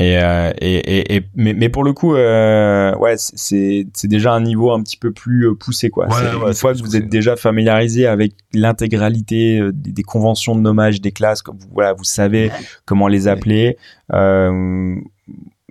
[0.00, 4.40] Et, euh, et, et, et- mais, mais pour le coup, euh, ouais, c'est- déjà un
[4.40, 6.08] niveau un petit peu plus euh, poussé, quoi.
[6.08, 10.60] Ouais, une fois que vous êtes déjà familiarisé avec l'intégralité euh, des, des conventions de
[10.60, 12.50] nommage des classes, comme vous, voilà, vous savez
[12.86, 13.76] comment les appeler.
[14.12, 14.96] Euh,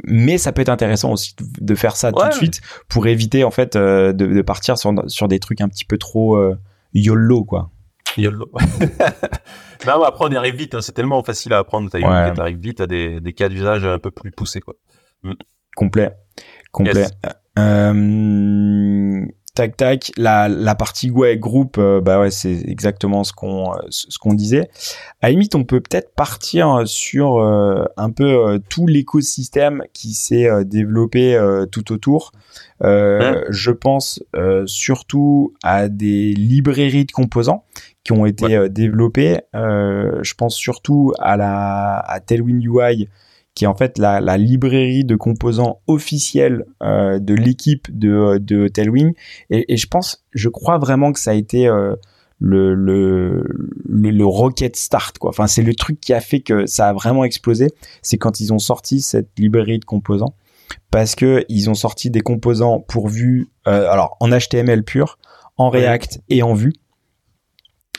[0.06, 3.51] mais ça peut être intéressant aussi de- faire ça tout de suite pour éviter en
[3.51, 6.58] fait euh, de, de partir sur, sur des trucs un petit peu trop euh,
[6.93, 7.72] YOLO, quoi.
[8.18, 8.49] YOLO.
[9.86, 10.76] non, mais après, on y arrive vite.
[10.76, 10.82] hein.
[10.82, 11.89] C'est tellement facile à apprendre.
[11.89, 12.03] Tu Ouais.
[12.39, 14.59] arrives vite à des, des cas d'usage un peu plus poussés.
[14.61, 14.76] Quoi.
[15.76, 16.11] Complet.
[16.72, 16.93] Complet.
[17.01, 17.11] Yes.
[17.59, 20.11] Euh, tac tac.
[20.18, 24.34] La, la partie ouais, groupe, euh, bah ouais, c'est exactement ce qu'on euh, ce qu'on
[24.34, 24.70] disait.
[25.22, 30.14] À la limite, on peut peut-être partir sur euh, un peu euh, tout l'écosystème qui
[30.14, 32.32] s'est euh, développé euh, tout autour.
[32.84, 37.66] Euh, Je pense euh, surtout à des librairies de composants
[38.04, 38.56] qui ont été Ouais.
[38.56, 39.39] euh, développées.
[39.56, 43.08] Euh, je pense surtout à la à Tailwind UI
[43.56, 48.68] qui est en fait la, la librairie de composants officielle euh, de l'équipe de, de
[48.68, 49.14] Tailwind.
[49.51, 51.95] Et, et je pense, je crois vraiment que ça a été euh,
[52.39, 53.45] le, le,
[53.88, 55.20] le, le rocket start.
[55.20, 55.30] Quoi.
[55.30, 57.68] Enfin, c'est le truc qui a fait que ça a vraiment explosé.
[58.01, 60.34] C'est quand ils ont sorti cette librairie de composants.
[60.89, 65.20] Parce que ils ont sorti des composants pourvus, euh, alors en HTML pur,
[65.58, 65.70] en.
[65.70, 66.74] React et en Vue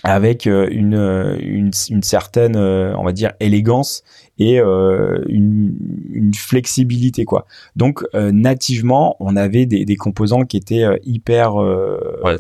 [0.05, 4.05] avec euh, une, euh, une, une certaine, euh, on va dire, élégance
[4.39, 5.75] et euh, une,
[6.13, 7.47] une flexibilité quoi.
[7.75, 12.37] Donc euh, nativement, on avait des, des composants qui étaient hyper euh, Ouais.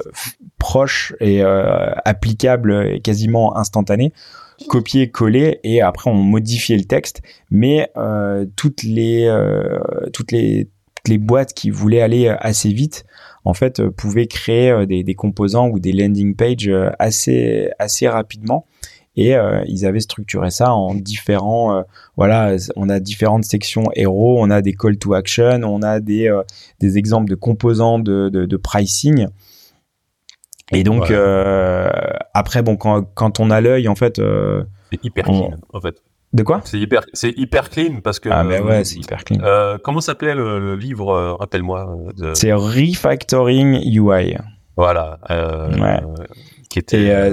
[0.58, 4.12] proches et euh, applicables et quasiment instantanés.
[4.68, 7.22] Copier, coller et après on modifiait le texte.
[7.50, 9.78] Mais euh, toutes les euh,
[10.12, 13.04] toutes les toutes les boîtes qui voulaient aller assez vite
[13.44, 17.70] en fait, euh, pouvaient créer euh, des, des composants ou des landing pages euh, assez,
[17.78, 18.66] assez rapidement.
[19.16, 21.82] Et euh, ils avaient structuré ça en différents, euh,
[22.16, 26.28] voilà, on a différentes sections héros, on a des call to action, on a des,
[26.28, 26.42] euh,
[26.80, 29.28] des exemples de composants de, de, de pricing.
[30.72, 31.90] Et donc Ouais.
[32.34, 34.16] après, bon, quand, quand on a l'œil, en fait,
[34.90, 36.02] C'est hyper On- clean, en fait.
[36.34, 36.60] De quoi?
[36.64, 38.28] C'est hyper, c'est hyper clean parce que.
[38.30, 39.38] Ah ben ouais, euh, c'est hyper clean.
[39.42, 41.88] euh, comment s'appelait le, le livre euh, Rappelle-moi.
[42.08, 44.36] euh, de- C'est refactoring UI.
[44.76, 45.18] Voilà.
[45.30, 46.00] Ouais.
[46.68, 47.32] qui était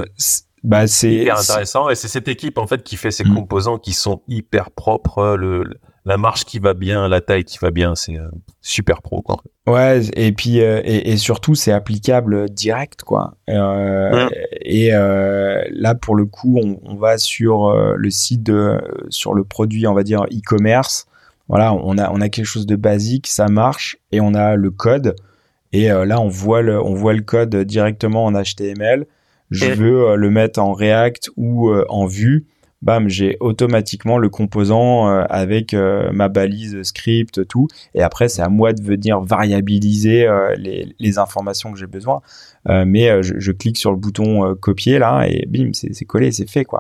[0.64, 1.90] bah c'est hyper intéressant.
[1.90, 3.34] Et c'est cette équipe en fait qui fait ces Mm.
[3.34, 5.36] composants qui sont hyper propres.
[5.36, 8.28] Le, le- la marche qui va bien, la taille qui va bien, c'est euh,
[8.62, 9.22] super pro.
[9.22, 9.38] Quoi.
[9.68, 13.36] Ouais, et puis euh, et, et surtout c'est applicable direct quoi.
[13.50, 14.48] Euh, Ouais.
[14.62, 18.80] Et euh, là pour le coup, on, on va sur le site de
[19.10, 21.06] sur le produit, on va dire e-commerce.
[21.48, 24.72] Voilà, on a on a quelque chose de basique, ça marche et on a le
[24.72, 25.16] code.
[25.74, 29.06] Et là on voit le on voit le code directement en HTML.
[29.52, 32.46] Je Et- veux le mettre en React ou en Vue.
[32.82, 37.68] Bam, j'ai automatiquement le composant euh, avec euh, ma balise script, tout.
[37.94, 42.22] Et après, c'est à moi de venir variabiliser euh, les, les informations que j'ai besoin.
[42.70, 46.06] Euh, mais euh, je, je clique sur le bouton euh, copier là et bim, c'est
[46.06, 46.80] collé, c'est fait quoi.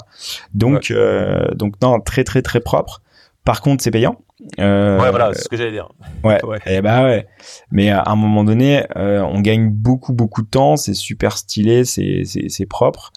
[0.53, 3.01] Donc, euh, donc non, très très très propre.
[3.43, 4.17] Par contre, c'est payant.
[4.59, 5.89] Euh, ouais, voilà, c'est ce que j'allais dire.
[6.23, 6.39] Ouais.
[6.45, 6.59] Ouais.
[6.65, 7.27] Et bah ouais.
[7.71, 10.75] Mais à un moment donné, euh, on gagne beaucoup beaucoup de temps.
[10.77, 13.11] C'est super stylé, c'est propre.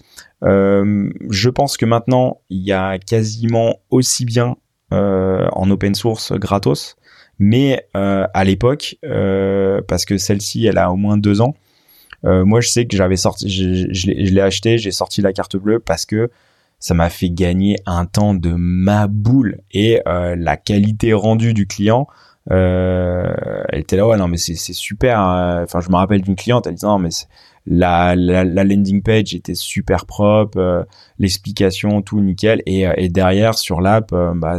[0.45, 4.57] Euh, je pense que maintenant, il y a quasiment aussi bien
[4.93, 6.97] euh, en open source gratos,
[7.39, 8.97] mais euh, à l'époque,
[9.89, 11.55] parce que celle-ci, elle a au moins deux ans.
[12.23, 15.79] moi, je sais que j'avais sorti, je, je l'ai acheté, j'ai sorti la carte bleue
[15.79, 16.31] parce que
[16.79, 22.07] ça m'a fait gagner un temps de ma boule et la qualité rendue du client
[22.51, 25.63] elle était là ouais non mais c'est c'est super hein.
[25.65, 27.09] enfin je me rappelle d'une cliente elle disait non mais
[27.67, 30.83] la, la, la landing page était super propre euh,
[31.19, 34.59] l'explication tout nickel et, euh, et derrière sur l'app euh, bah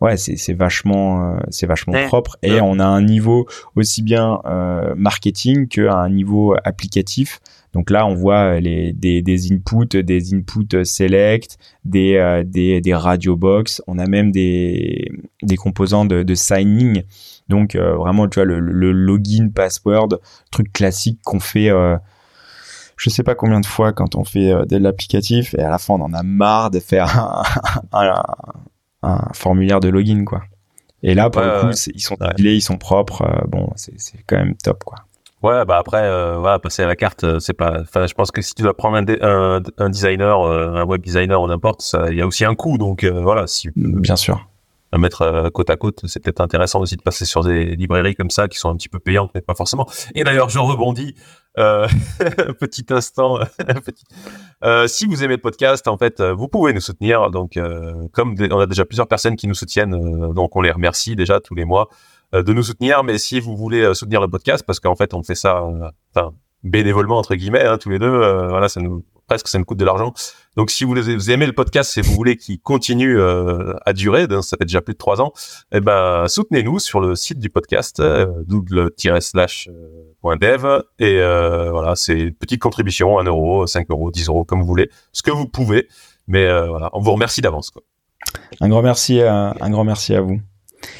[0.00, 2.06] ouais c'est c'est vachement euh, c'est vachement Ouais.
[2.06, 2.60] propre et Ouais.
[2.60, 3.46] on a un niveau
[3.76, 7.38] aussi bien euh, marketing qu'à un niveau applicatif
[7.72, 12.94] donc là on voit les des, des inputs des inputs select des euh, des des
[12.94, 13.80] radio box.
[13.86, 15.10] On a même des
[15.42, 17.02] des composants de, de signing.
[17.48, 20.20] Donc euh, vraiment tu vois le, le login password
[20.50, 21.96] truc classique qu'on fait euh,
[22.96, 25.54] je sais pas combien de fois quand on fait euh, de l'applicatif.
[25.54, 27.18] Et à la fin on en a marre de faire
[27.92, 28.22] un, un-
[29.02, 30.42] un formulaire de login quoi.
[31.02, 31.92] Et là pour Ouais, le coup ouais.
[31.94, 32.28] ils sont Ouais.
[32.38, 33.94] ils sont propres euh, bon c'est
[34.26, 34.98] quand même top quoi
[35.42, 37.80] Ouais, bah après, euh, voilà, passer à la carte, euh, c'est pas.
[37.80, 41.02] Enfin, je pense que si tu dois prendre un, un, un designer, euh, un web
[41.02, 42.78] designer ou n'importe, il y a aussi un coût.
[42.78, 44.48] Donc euh, voilà, si bien sûr
[44.94, 48.28] à mettre côte à côte, c'est peut-être intéressant aussi de passer sur des librairies comme
[48.28, 49.88] ça qui sont un petit peu payantes, mais pas forcément.
[50.14, 51.14] Et d'ailleurs, je rebondis.
[51.58, 51.86] Euh,
[52.60, 53.38] petit instant.
[54.64, 57.30] euh, si vous aimez le podcast, en fait, vous pouvez nous soutenir.
[57.30, 61.16] Donc, euh, comme on a déjà plusieurs personnes qui nous soutiennent, donc on les remercie
[61.16, 61.88] déjà tous les mois
[62.32, 63.04] de nous soutenir.
[63.04, 65.64] Mais si vous voulez soutenir le podcast, parce qu'en fait, on fait ça,
[66.14, 68.18] enfin, bénévolement entre guillemets, hein, tous les deux,
[68.48, 70.12] voilà, ça nous presque ça nous coûte de l'argent.
[70.56, 74.58] Donc si vous, aimez le podcast et vous voulez qu'il continue euh, à durer, ça
[74.58, 75.32] fait déjà plus de trois ans,
[75.72, 80.66] eh ben soutenez-nous sur le site du podcast euh, double-slash.dev
[80.98, 84.66] et euh, voilà, c'est une petite contribution, 1 euro, 5 euros, 10 euros, comme vous
[84.66, 85.88] voulez, ce que vous pouvez.
[86.26, 87.72] Mais euh, voilà, on vous remercie d'avance.
[88.60, 90.42] Un grand merci, un grand merci à vous.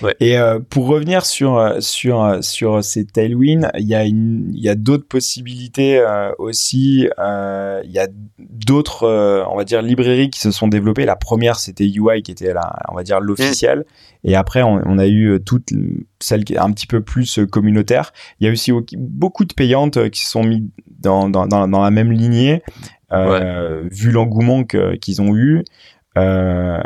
[0.03, 0.15] Ouais.
[0.21, 4.51] Et euh, pour revenir sur euh, sur euh, sur ces tailwinds, il y a une
[4.53, 7.09] il y a d'autres possibilités euh, aussi.
[7.19, 8.09] Euh, il y a
[8.39, 9.07] d'autres
[9.51, 11.05] on va dire librairies qui se sont développées.
[11.05, 13.85] La première c'était UI qui était la on va dire l'officielle.
[14.25, 15.71] Et après on, on, a eu toutes
[16.21, 18.13] celles qui est un petit peu plus communautaire.
[18.41, 21.91] Il y a aussi beaucoup de payantes qui sont mis dans dans dans, dans la
[21.91, 22.63] même lignée.
[23.11, 23.83] Ouais.
[23.91, 25.65] vu l'engouement qu'ils ont eu.
[26.19, 26.79] Euh,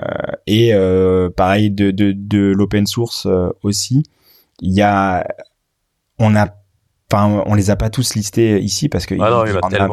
[0.46, 4.04] et euh, pareil de, de, de l'open source euh, aussi.
[4.60, 5.26] Il y a,
[6.18, 6.48] on a,
[7.12, 9.84] enfin, on les a pas tous listés ici parce que ah non, il y en
[9.84, 9.88] a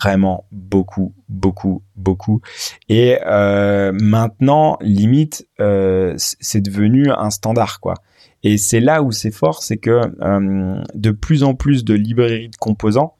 [0.00, 2.40] vraiment beaucoup, beaucoup, beaucoup.
[2.88, 7.94] Et euh, maintenant, limite, euh, c'est devenu un standard, quoi.
[8.42, 12.48] Et c'est là où c'est fort, c'est que euh, de plus en plus de librairies
[12.48, 13.14] de composants.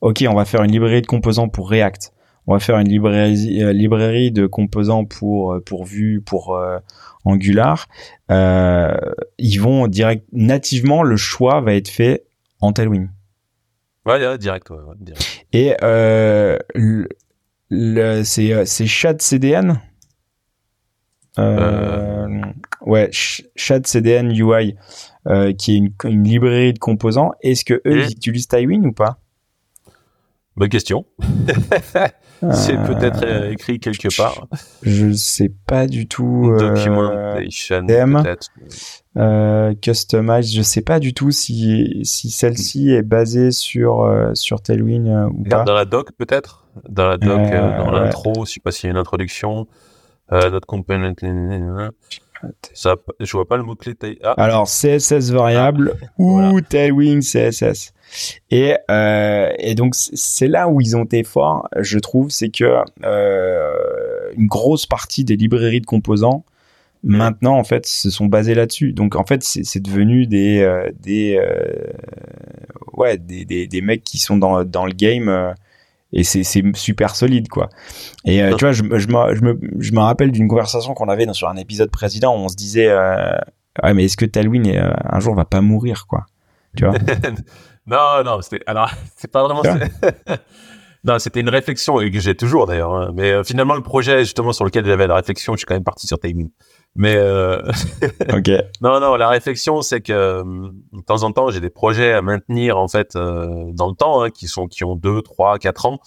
[0.00, 2.12] Ok, on va faire une librairie de composants pour React
[2.48, 6.78] on va faire une librairie, euh, librairie de composants pour euh, pour Vue, pour euh,
[7.26, 7.86] Angular.
[8.30, 8.96] Euh,
[9.36, 12.24] ils vont direct nativement le choix va être fait
[12.60, 13.08] en Tailwind.
[14.06, 15.46] Ouais, ouais direct, ouais, ouais, direct.
[15.52, 17.08] Et euh, le,
[17.68, 18.86] le c'est c'est
[19.20, 19.78] CDN.
[21.38, 22.40] Euh,
[22.80, 24.74] ouais, Chat CDN UI,
[25.58, 27.32] qui est une, une librairie de composants.
[27.42, 28.06] Est-ce que eux Mmh.
[28.08, 29.20] ils utilisent Tailwind ou pas?
[30.58, 31.06] Bonne question.
[32.52, 34.48] c'est peut-être euh, écrit quelque part.
[34.82, 36.52] Je sais pas du tout.
[36.58, 38.20] Documentation, thème.
[38.22, 38.48] peut-être.
[39.16, 44.60] Euh, customize, je sais pas du tout si si celle-ci est basée sur euh, sur
[44.60, 45.62] Tailwind euh, ou pas.
[45.62, 48.88] Dans la doc peut-être, dans la doc, euh, dans l'intro, je sais pas s'il y
[48.88, 49.68] a une introduction.
[50.30, 51.14] Euh, notre component,
[52.74, 53.94] ça, je vois pas le mot clé.
[54.22, 54.34] Ah.
[54.36, 56.60] Alors CSS variable ah, ou voilà.
[56.68, 57.92] Tailwind CSS.
[58.50, 62.82] Et, euh, et donc c'est là où ils ont été forts, je trouve, c'est que
[63.04, 63.72] euh,
[64.36, 66.44] une grosse partie des librairies de composants
[67.04, 67.16] mmh.
[67.16, 68.92] maintenant en fait se sont basées là-dessus.
[68.92, 71.40] Donc en fait c'est devenu des euh, des
[72.94, 75.54] ouais des, des, des mecs qui sont dans dans le game
[76.12, 76.42] et c'est
[76.74, 77.68] super solide quoi.
[78.24, 81.08] Et euh, tu vois, je, je, me, je, me, je me rappelle d'une conversation qu'on
[81.08, 83.36] avait dans, sur un épisode précédent où on se disait euh,
[83.82, 86.26] ouais, mais est-ce que Talwin euh, un jour va pas mourir quoi?
[86.76, 86.94] Tu vois?
[87.88, 89.62] Non, non, c'était alors c'est pas vraiment
[91.04, 92.92] Non, c'était une réflexion et que j'ai toujours d'ailleurs.
[92.92, 93.12] Hein.
[93.14, 95.84] Mais euh, finalement, le projet justement sur lequel j'avais la réflexion, je suis quand même
[95.84, 96.50] parti sur Tailwind.
[96.96, 97.62] Mais euh...
[98.32, 98.50] ok.
[98.80, 102.78] non, non, la réflexion, c'est que de temps en temps, j'ai des projets à maintenir
[102.78, 106.00] en fait euh, dans le temps, hein, qui sont qui ont deux, trois, quatre ans,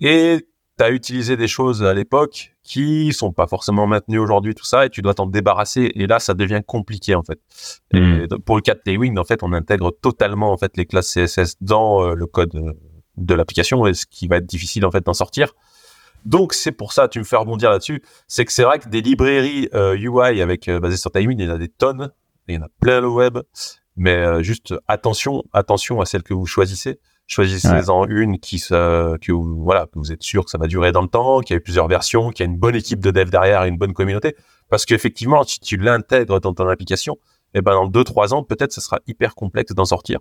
[0.00, 0.46] et
[0.80, 4.86] tu as utilisé des choses à l'époque qui sont pas forcément maintenues aujourd'hui, tout ça,
[4.86, 5.92] et tu dois t'en débarrasser.
[5.94, 7.38] Et là, ça devient compliqué en fait.
[7.92, 8.20] Hmm.
[8.22, 11.12] Et pour le cas de Tailwind, en fait, on intègre totalement en fait les classes
[11.12, 12.74] CSS dans euh, le code
[13.16, 15.52] de l'application, et ce qui va être difficile en fait d'en sortir.
[16.24, 19.00] Donc c'est pour ça, tu me fais rebondir là-dessus, c'est que c'est vrai que des
[19.00, 22.12] librairies euh, UI avec euh, basées sur Tailwind, il y en a des tonnes,
[22.48, 23.38] il y en a plein le web,
[23.96, 27.00] mais euh, juste attention, attention à celle que vous choisissez.
[27.30, 28.08] Choisissez-en ouais.
[28.10, 31.00] une qui se, que vous, voilà, que vous êtes sûr que ça va durer dans
[31.00, 33.30] le temps, qu'il y a plusieurs versions, qu'il y a une bonne équipe de dev
[33.30, 34.34] derrière, et une bonne communauté,
[34.68, 37.18] parce qu'effectivement, si tu l'intègres dans ton application,
[37.54, 40.18] et ben dans deux trois ans, peut-être, ce sera hyper complexe d'en sortir.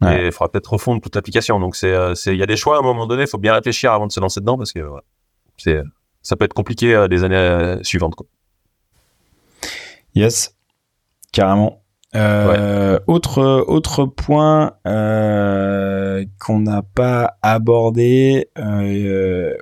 [0.00, 0.22] Ouais.
[0.22, 1.60] Et il faudra peut-être refondre toute l'application.
[1.60, 3.24] Donc c'est, c'est, il y a des choix à un moment donné.
[3.24, 5.04] Il faut bien réfléchir avant de se lancer dedans parce que voilà,
[5.58, 5.82] c'est,
[6.22, 8.14] ça peut être compliqué euh, les années euh, suivantes.
[8.14, 8.26] Quoi.
[10.14, 10.54] Yes,
[11.32, 11.82] carrément.
[12.14, 13.02] Euh, ouais.
[13.06, 18.48] Autre autre point euh, qu'on n'a pas abordé.
[18.58, 19.54] Euh,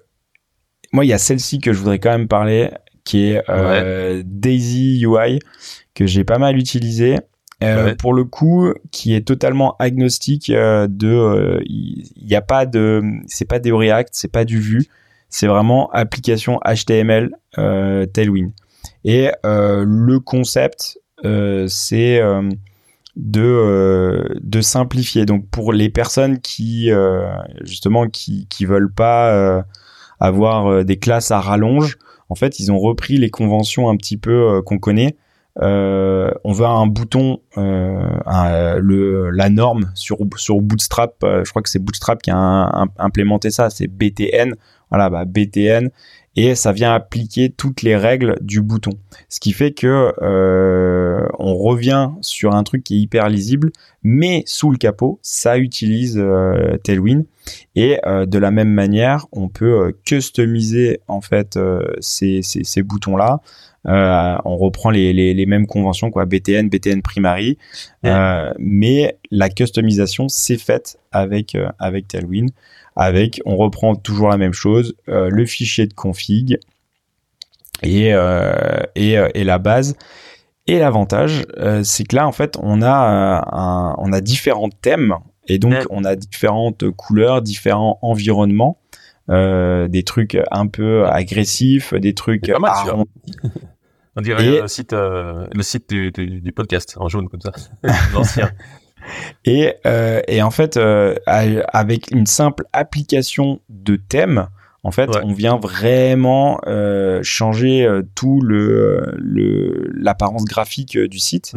[0.93, 2.71] moi, il y a celle-ci que je voudrais quand même parler,
[3.05, 4.23] qui est ouais.
[4.25, 5.41] Daisy UI
[5.95, 7.19] que j'ai pas mal utilisé.
[7.63, 7.95] Ouais.
[7.95, 13.59] pour le coup, qui est totalement agnostique de, il n'y a pas de, c'est pas
[13.59, 14.85] des React, c'est pas du Vue,
[15.31, 18.53] c'est vraiment application HTML Tailwind.
[19.05, 22.21] Et le concept, c'est
[23.17, 25.27] de de simplifier.
[25.27, 26.91] Donc pour les personnes qui
[27.63, 29.65] justement qui qui veulent pas
[30.21, 31.99] avoir des classes à rallonge,
[32.29, 35.17] en fait, ils ont repris les conventions un petit peu qu'on connaît.
[35.63, 38.81] Euh, on veut un bouton, euh,
[39.33, 40.19] la norme sur,
[40.61, 44.55] Bootstrap, euh, je crois que c'est Bootstrap qui a implémenté ça, c'est BTN,
[44.91, 45.91] voilà, bah, BTN,
[46.37, 48.93] et ça vient appliquer toutes les règles du bouton.
[49.31, 53.73] Ce qui fait que euh, on revient sur un truc qui est hyper lisible,
[54.03, 57.25] mais sous le capot, ça utilise euh, Tailwind.
[57.75, 61.59] Et euh, de la même manière, on peut customiser en fait
[62.01, 63.41] ces, ces, ces boutons-là.
[63.87, 67.57] on reprend les, les, les, mêmes conventions, quoi, BTN, BTN Primary,
[68.59, 72.51] mais la customisation s'est faite avec avec Tailwind
[72.97, 76.59] avec, on reprend toujours la même chose, euh, le fichier de config
[77.83, 79.97] et, euh, et, euh, et, la base.
[80.67, 81.47] Et l'avantage,
[81.85, 85.15] c'est que là, en fait, on a, on a différents thèmes
[85.47, 88.81] et donc on a différentes couleurs, différents environnements,
[89.29, 92.51] des trucs un peu agressifs, des trucs
[94.17, 97.53] On dirait le site, le site du, du, podcast en jaune comme ça,
[98.13, 98.51] l'ancien.
[99.45, 104.49] Et, euh, et en fait, euh, avec une simple application de thème,
[104.83, 109.17] en fait, on vient vraiment euh, changer euh, tout le
[109.97, 111.53] l'apparence graphique du site.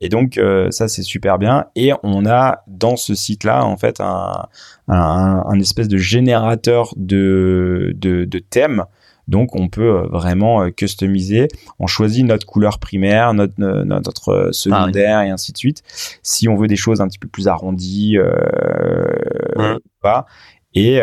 [0.00, 0.40] Et donc
[0.70, 1.66] ça c'est super bien.
[1.74, 4.46] Et on a dans ce site-là en fait un,
[4.86, 8.84] un, un, espèce de générateur de de, de thèmes
[9.28, 11.48] donc on peut euh, vraiment euh, customiser.
[11.78, 15.82] On choisit notre couleur primaire, notre, notre secondaire et ainsi de suite.
[16.22, 20.26] Si on veut des choses un petit peu plus arrondies, euh, pas.
[20.74, 21.00] Et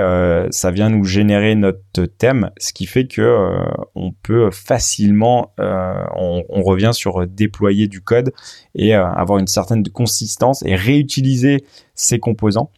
[0.50, 3.56] ça vient nous générer notre thème, ce qui fait que
[3.94, 8.34] on peut facilement, on, revient sur déployer du code
[8.74, 11.64] et avoir une certaine consistance et réutiliser
[11.94, 12.72] ces composants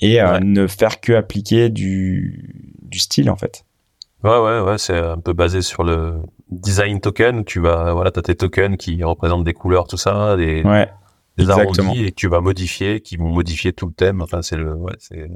[0.00, 3.65] et ne faire que appliquer du, du style en fait.
[4.24, 6.14] Ouais, ouais, ouais, c'est un peu basé sur le
[6.50, 7.44] design token.
[7.44, 10.88] Tu vas, voilà, t'as tes tokens qui représentent des couleurs, tout ça, des, ouais,
[11.36, 14.22] des arrondis et que tu vas modifier, qui vont modifier tout le thème.
[14.22, 15.30] Enfin, c'est le, ouais, c'est.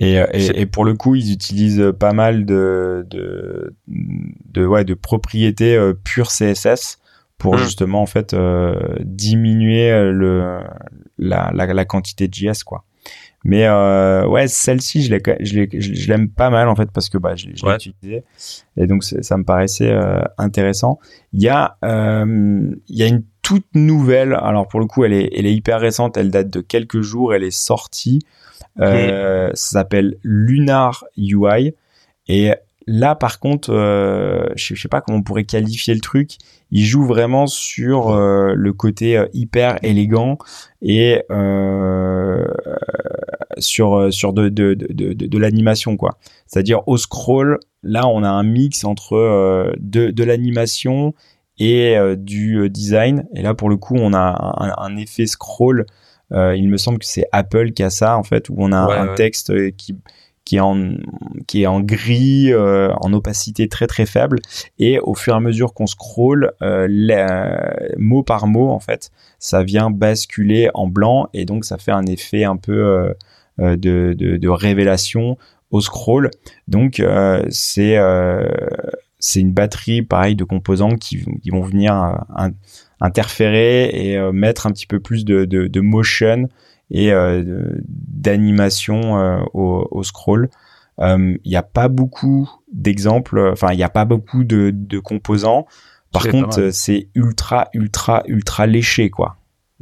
[0.00, 4.94] Et, et, et, pour le coup, ils utilisent pas mal de, de, de, ouais, de
[4.94, 6.98] propriétés euh, pures CSS
[7.36, 7.58] pour mmh.
[7.58, 10.60] justement en fait euh, diminuer le
[11.18, 12.84] la, la, la quantité de JS quoi.
[13.44, 17.46] Mais euh, ouais, celle-ci, je, je, l'aime pas mal en fait parce que bah, je,
[17.46, 18.24] l'ai utilisée
[18.76, 20.98] et donc ça me paraissait euh, intéressant.
[21.32, 24.34] Il y a euh, il y a une toute nouvelle.
[24.34, 26.16] Alors pour le coup, elle est elle est hyper récente.
[26.16, 27.32] Elle date de quelques jours.
[27.32, 28.20] Elle est sortie.
[28.80, 31.74] Euh, Ça s'appelle Lunar UI
[32.26, 32.52] et
[32.90, 36.38] Là, par contre, euh, je, sais pas comment on pourrait qualifier le truc.
[36.70, 40.38] Il joue vraiment sur euh, le côté euh, hyper élégant
[40.80, 41.22] et
[43.58, 46.18] sur sur de de de, de, l'animation quoi.
[46.46, 51.14] C'est-à-dire au scroll, là, on a un mix entre de de l'animation
[51.58, 53.26] et du design.
[53.34, 55.86] Et là, pour le coup, on a un, effet scroll.
[56.32, 59.14] il me semble que c'est Apple qui a ça en fait, où on a un
[59.14, 59.96] texte qui
[60.48, 60.94] qui est en
[61.46, 64.38] qui est en gris, euh, en opacité très très faible,
[64.78, 66.88] et au fur et à mesure qu'on scroll, euh,
[67.98, 72.06] mot par mot en fait, ça vient basculer en blanc et donc ça fait un
[72.06, 73.14] effet un peu euh, euh
[73.58, 75.36] de, de, de, révélation
[75.70, 76.30] au scroll.
[76.68, 77.96] Donc euh, c'est
[79.18, 82.24] c'est une batterie pareil de composants qui, qui vont venir
[83.00, 86.48] interférer et mettre un petit peu plus de, de, de motion
[86.90, 87.42] et euh,
[87.86, 90.48] d'animation euh, au, au, scroll.
[90.98, 94.98] Il euh, n'y a pas beaucoup d'exemples, enfin il n'y a pas beaucoup de, de
[94.98, 95.66] composants.
[96.12, 99.36] Par contre, c'est ultra, ultra, ultra léché, quoi.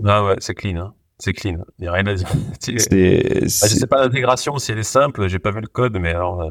[0.04, 0.76] Ah ouais, c'est clean.
[0.76, 0.92] Hein.
[1.18, 1.58] C'est clean.
[1.78, 2.28] Il n'y a rien à dire.
[2.60, 5.96] C'est, ah, je sais pas l'intégration, si elle est simple, j'ai pas vu le code,
[5.98, 6.50] mais alors,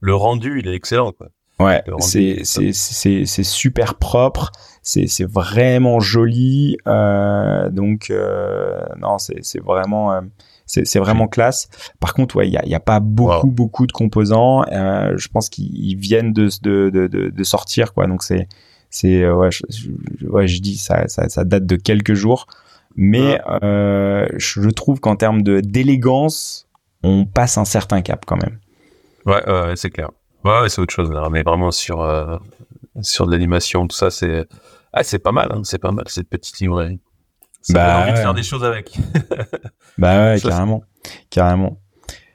[0.00, 1.28] le rendu, il est excellent, quoi.
[1.58, 10.12] Ouais, c'est super propre, c'est c'est vraiment joli, euh, donc euh, non c'est c'est vraiment
[10.12, 10.20] euh,
[10.66, 11.68] c'est vraiment classe.
[11.98, 14.64] Par contre, ouais, il y a y a pas beaucoup beaucoup de composants.
[14.70, 18.48] Euh, je pense qu'ils viennent de, de de de sortir quoi, donc c'est
[18.90, 19.62] c'est euh, ouais je,
[20.28, 22.48] ouais je dis ça, ça ça date de quelques jours,
[22.96, 26.68] mais euh, je trouve qu'en termes de d'élégance,
[27.02, 28.58] on passe un certain cap quand même.
[29.26, 29.42] Ouais,
[29.76, 30.10] c'est clair.
[30.44, 32.38] Ouais, c'est autre chose là, mais vraiment sur euh,
[33.02, 34.46] sur de l'animation, tout ça, c'est
[34.92, 37.00] ah, c'est pas mal, hein, c'est pas mal cette petite librairie.
[37.62, 38.96] Ça bah, envie de faire des choses avec.
[39.98, 40.84] bah ouais, carrément,
[41.30, 41.78] carrément.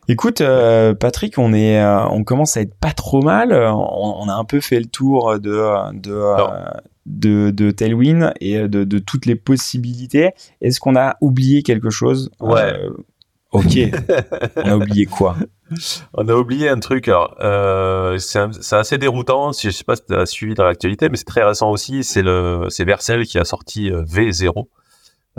[0.10, 3.54] Écoute, euh, Patrick, on est, euh, on commence à être pas trop mal.
[3.54, 6.14] On, a un peu fait le tour de de
[7.06, 10.32] de, de Tailwind et de, de toutes les possibilités.
[10.62, 12.32] Est-ce qu'on a oublié quelque chose?
[12.40, 12.74] Ouais.
[13.52, 13.78] ok.
[14.58, 15.38] on a oublié quoi?
[16.14, 17.08] On a oublié un truc.
[17.08, 19.52] Alors, euh, c'est assez déroutant.
[19.52, 22.04] Je sais pas si tu as suivi dans l'actualité, mais c'est très récent aussi.
[22.04, 24.68] C'est le, c'est Vercel qui a sorti euh, V0.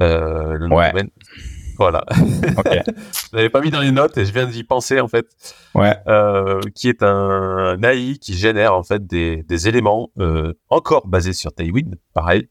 [0.01, 0.93] Euh, le ouais.
[1.79, 2.05] Voilà.
[2.55, 2.83] Okay.
[2.87, 5.27] je l'avais pas mis dans les notes et je viens d'y penser en fait.
[5.75, 5.97] Ouais.
[6.07, 11.33] Euh, qui est un, AI qui génère en fait des, des éléments euh, encore basés
[11.33, 12.49] sur Tailwind, pareil.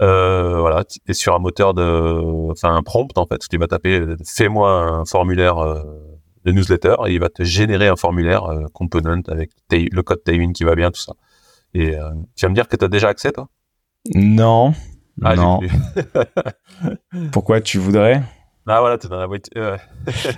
[0.00, 3.40] Euh, voilà, et sur un moteur de, enfin un prompt en fait.
[3.48, 5.56] Tu vas taper, fais-moi un formulaire
[6.44, 10.64] de newsletter et il va te générer un formulaire component avec le code Tailwind qui
[10.64, 11.14] va bien, tout ça.
[11.74, 11.96] Et
[12.36, 13.48] tu vas me dire que tu as déjà accès toi?
[14.14, 14.72] Non.
[15.22, 15.60] Ah, non.
[17.32, 18.22] Pourquoi tu voudrais?
[18.68, 19.50] Ah voilà, t'es dans la boîte.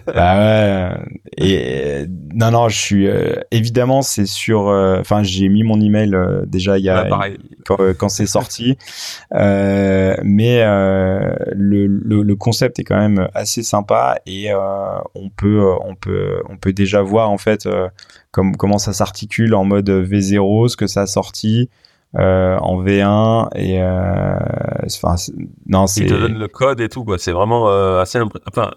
[0.07, 0.91] bah ouais.
[1.37, 4.69] Et non non, je suis euh, évidemment c'est sur.
[4.69, 7.07] Euh, enfin, j'ai mis mon email euh, déjà il y a
[7.67, 8.79] quand, quand c'est sorti,
[9.31, 16.43] mais le, le, le, concept est quand même assez sympa et on peut on peut
[16.49, 17.69] on peut déjà voir en fait
[18.31, 21.69] comme comment ça s'articule en mode V0, ce que ça a sorti.
[22.17, 24.39] Euh, en V1 et euh,
[24.87, 25.17] enfin
[25.67, 27.19] non c'est il te donne le code et tout quoi.
[27.19, 28.71] C'est vraiment euh, assez enfin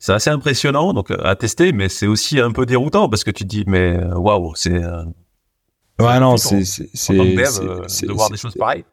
[0.00, 3.44] c'est assez impressionnant donc à tester mais c'est aussi un peu déroutant parce que tu
[3.44, 4.82] te dis mais waouh c'est
[6.00, 8.84] ouais non c'est c'est de voir des choses pareilles.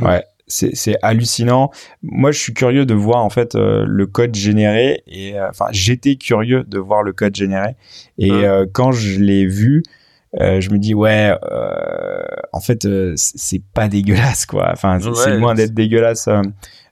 [0.00, 1.70] Ouais c'est hallucinant.
[2.02, 6.64] Moi, je suis curieux de voir en fait le code généré et enfin j'étais curieux
[6.64, 7.74] de voir le code généré
[8.18, 9.82] et quand je l'ai vu,
[10.40, 14.70] euh, je me dis ouais euh, en fait euh, c'est pas dégueulasse quoi.
[14.72, 16.28] Enfin c'est loin d'être dégueulasse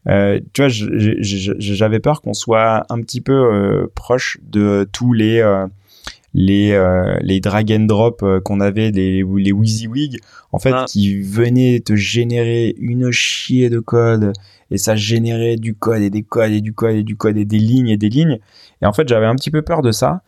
[0.08, 5.42] euh, tu vois j'avais peur qu'on soit un petit peu proche de tous les
[6.34, 10.20] les les drag and drop qu'on avait les les WYSIWYG
[10.52, 10.84] en fait ah.
[10.88, 14.32] qui venaient te générer une chier de code
[14.70, 17.44] et ça générait du code et des codes et du code et du code et
[17.44, 18.38] des lignes et des lignes.
[18.80, 20.22] Et en fait j'avais un petit peu peur de ça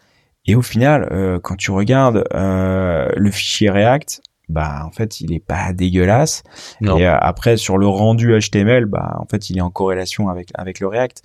[0.47, 5.33] et au final, euh, quand tu regardes euh, le fichier React, bah en fait il
[5.33, 6.43] est pas dégueulasse.
[6.83, 10.51] Et euh, après sur le rendu HTML, bah en fait il est en corrélation avec
[10.55, 11.23] avec le React.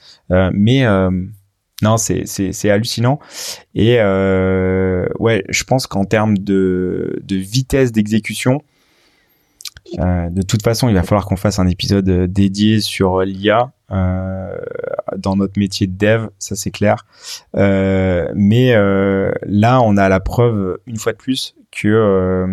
[0.54, 0.86] mais
[1.82, 3.20] non, c'est c'est c'est hallucinant.
[3.76, 8.62] Et ouais, je pense qu'en termes de de vitesse d'exécution,
[9.98, 14.58] euh, de toute façon, il va falloir qu'on fasse un épisode dédié sur l'IA euh,
[15.18, 17.06] dans notre métier de dev, ça c'est clair.
[17.56, 22.48] Euh, mais euh, là, on a la preuve une fois de plus que euh,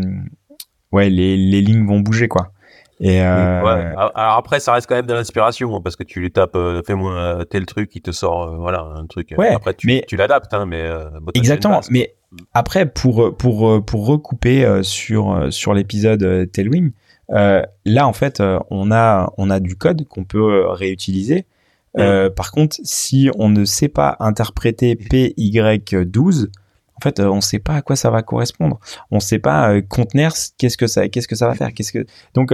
[0.93, 2.53] ouais, les, les lignes vont bouger quoi.
[2.99, 3.93] Et euh, ouais.
[4.15, 6.57] Alors après, ça reste quand même de l'inspiration hein, parce que tu lui tapes,
[6.87, 9.35] fais-moi tel truc, il te sort, voilà, un truc.
[9.37, 10.91] Ouais, après, tu, mais tu l'adaptes, hein, mais
[11.35, 11.83] exactement.
[11.91, 12.15] mais
[12.55, 16.93] après, pour pour pour recouper sur sur l'épisode Tailwind,
[17.29, 21.47] là, en fait, euh, on a on a du code qu'on peut euh, réutiliser.
[21.95, 26.49] par contre, si on ne sait pas interpréter PY12,
[26.95, 28.79] en fait, on ne sait pas à quoi ça va correspondre.
[29.11, 31.73] On ne sait pas contenir qu'est-ce que ça, qu'est-ce que ça va faire.
[31.75, 32.53] Qu'est-ce que donc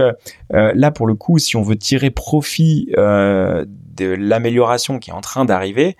[0.49, 5.45] là pour le coup, si on veut tirer profit de l'amélioration qui est en train
[5.45, 5.97] d'arriver,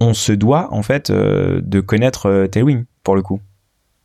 [0.00, 3.40] on se doit en fait de connaître Tailwind pour le coup.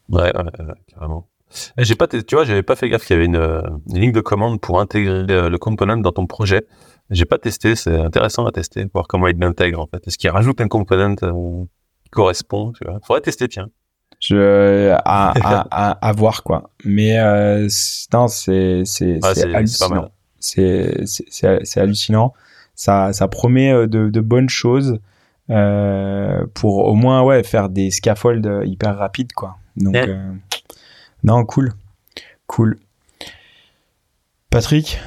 [0.09, 0.51] Ouais, ouais
[0.87, 1.28] carrément.
[1.77, 4.21] Eh, j'ai pas, tu vois, j'avais pas fait gaffe qu'il y avait une, ligne de
[4.21, 6.65] commande pour intégrer le, component dans ton projet.
[7.09, 10.05] J'ai pas testé, c'est intéressant à tester, voir comment il l'intègre en fait.
[10.07, 11.63] Est-ce qu'il rajoute un component euh,
[12.03, 12.99] qui correspond, tu vois?
[13.03, 13.69] Faudrait tester, tiens.
[14.19, 15.33] Je à,
[15.71, 16.71] à, à, voir quoi.
[16.83, 17.67] Mais euh,
[18.13, 20.11] non, c'est c'est c'est hallucinant.
[20.39, 22.33] C'est c'est hallucinant.
[22.75, 24.99] Ça ça promet euh, de, de bonnes choses
[25.49, 29.57] euh, pour au moins ouais faire des scaffolds hyper rapides quoi.
[29.77, 30.33] Donc euh,
[31.23, 31.73] non, cool.
[32.47, 32.77] Cool.
[34.49, 34.99] Patrick,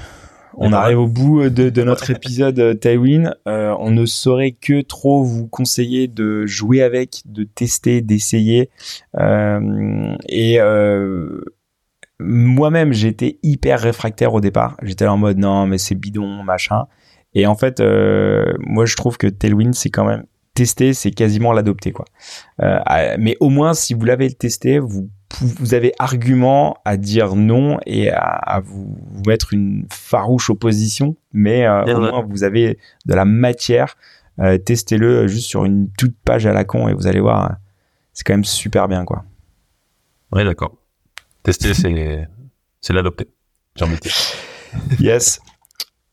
[0.55, 3.35] on arrive au bout de, notre épisode euh, Tailwind.
[3.49, 8.71] Euh, on ne saurait que trop vous conseiller de jouer avec, de tester, d'essayer.
[9.19, 10.59] Euh, et
[12.21, 14.77] moi-même, j'étais hyper réfractaire au départ.
[14.83, 16.87] J'étais en mode non, mais c'est bidon, machin.
[17.35, 17.83] Et en fait,
[18.61, 20.25] moi, je trouve que Tailwind, c'est quand même
[20.55, 22.05] tester, c'est quasiment l'adopter, quoi.
[23.19, 25.09] mais au moins, si vous l'avez testé, vous
[25.41, 28.97] vous avez argument à dire non et à, vous,
[29.27, 33.97] mettre une farouche opposition, mais euh, au moins vous avez de la matière.
[34.39, 37.57] Euh, testez-le juste sur une toute page à la con et vous allez voir,
[38.13, 39.25] c'est quand même super bien quoi.
[40.33, 40.77] Ouais, d'accord.
[41.43, 42.29] Tester, c'est
[42.81, 43.29] c'est l'adopter.
[43.77, 44.13] J'ai envie de dire.
[44.99, 45.41] Yes.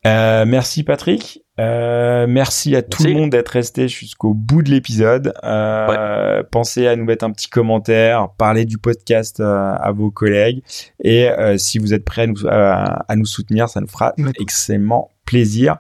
[0.06, 1.44] Euh, merci Patrick.
[1.60, 5.34] Euh, merci à tout le monde d'être resté jusqu'au bout de l'épisode.
[5.44, 10.64] Euh, Pensez à nous mettre un petit commentaire, parler du podcast euh, à vos collègues.
[11.04, 15.10] Et euh, si vous êtes prêts à nous, à nous, soutenir, ça nous fera extrêmement
[15.26, 15.78] plaisir.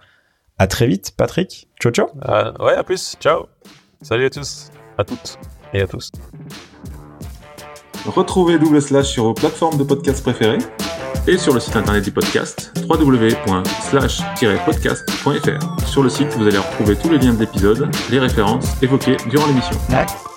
[0.58, 1.70] À très vite, Patrick.
[1.80, 2.08] Ciao, ciao.
[2.60, 3.16] ouais, à plus.
[3.22, 3.46] Ciao.
[4.02, 4.70] Salut à tous.
[4.98, 5.38] À toutes.
[5.74, 6.12] et à tous.
[8.06, 10.60] Retrouvez Double Slash sur vos plateformes de podcast préférées
[11.28, 15.88] et sur le site internet du podcast www.slash-podcast.fr.
[15.88, 19.48] Sur le site, vous allez retrouver tous les liens de l'épisode, les références évoquées durant
[19.48, 19.76] l'émission.
[19.90, 20.29] D'accord.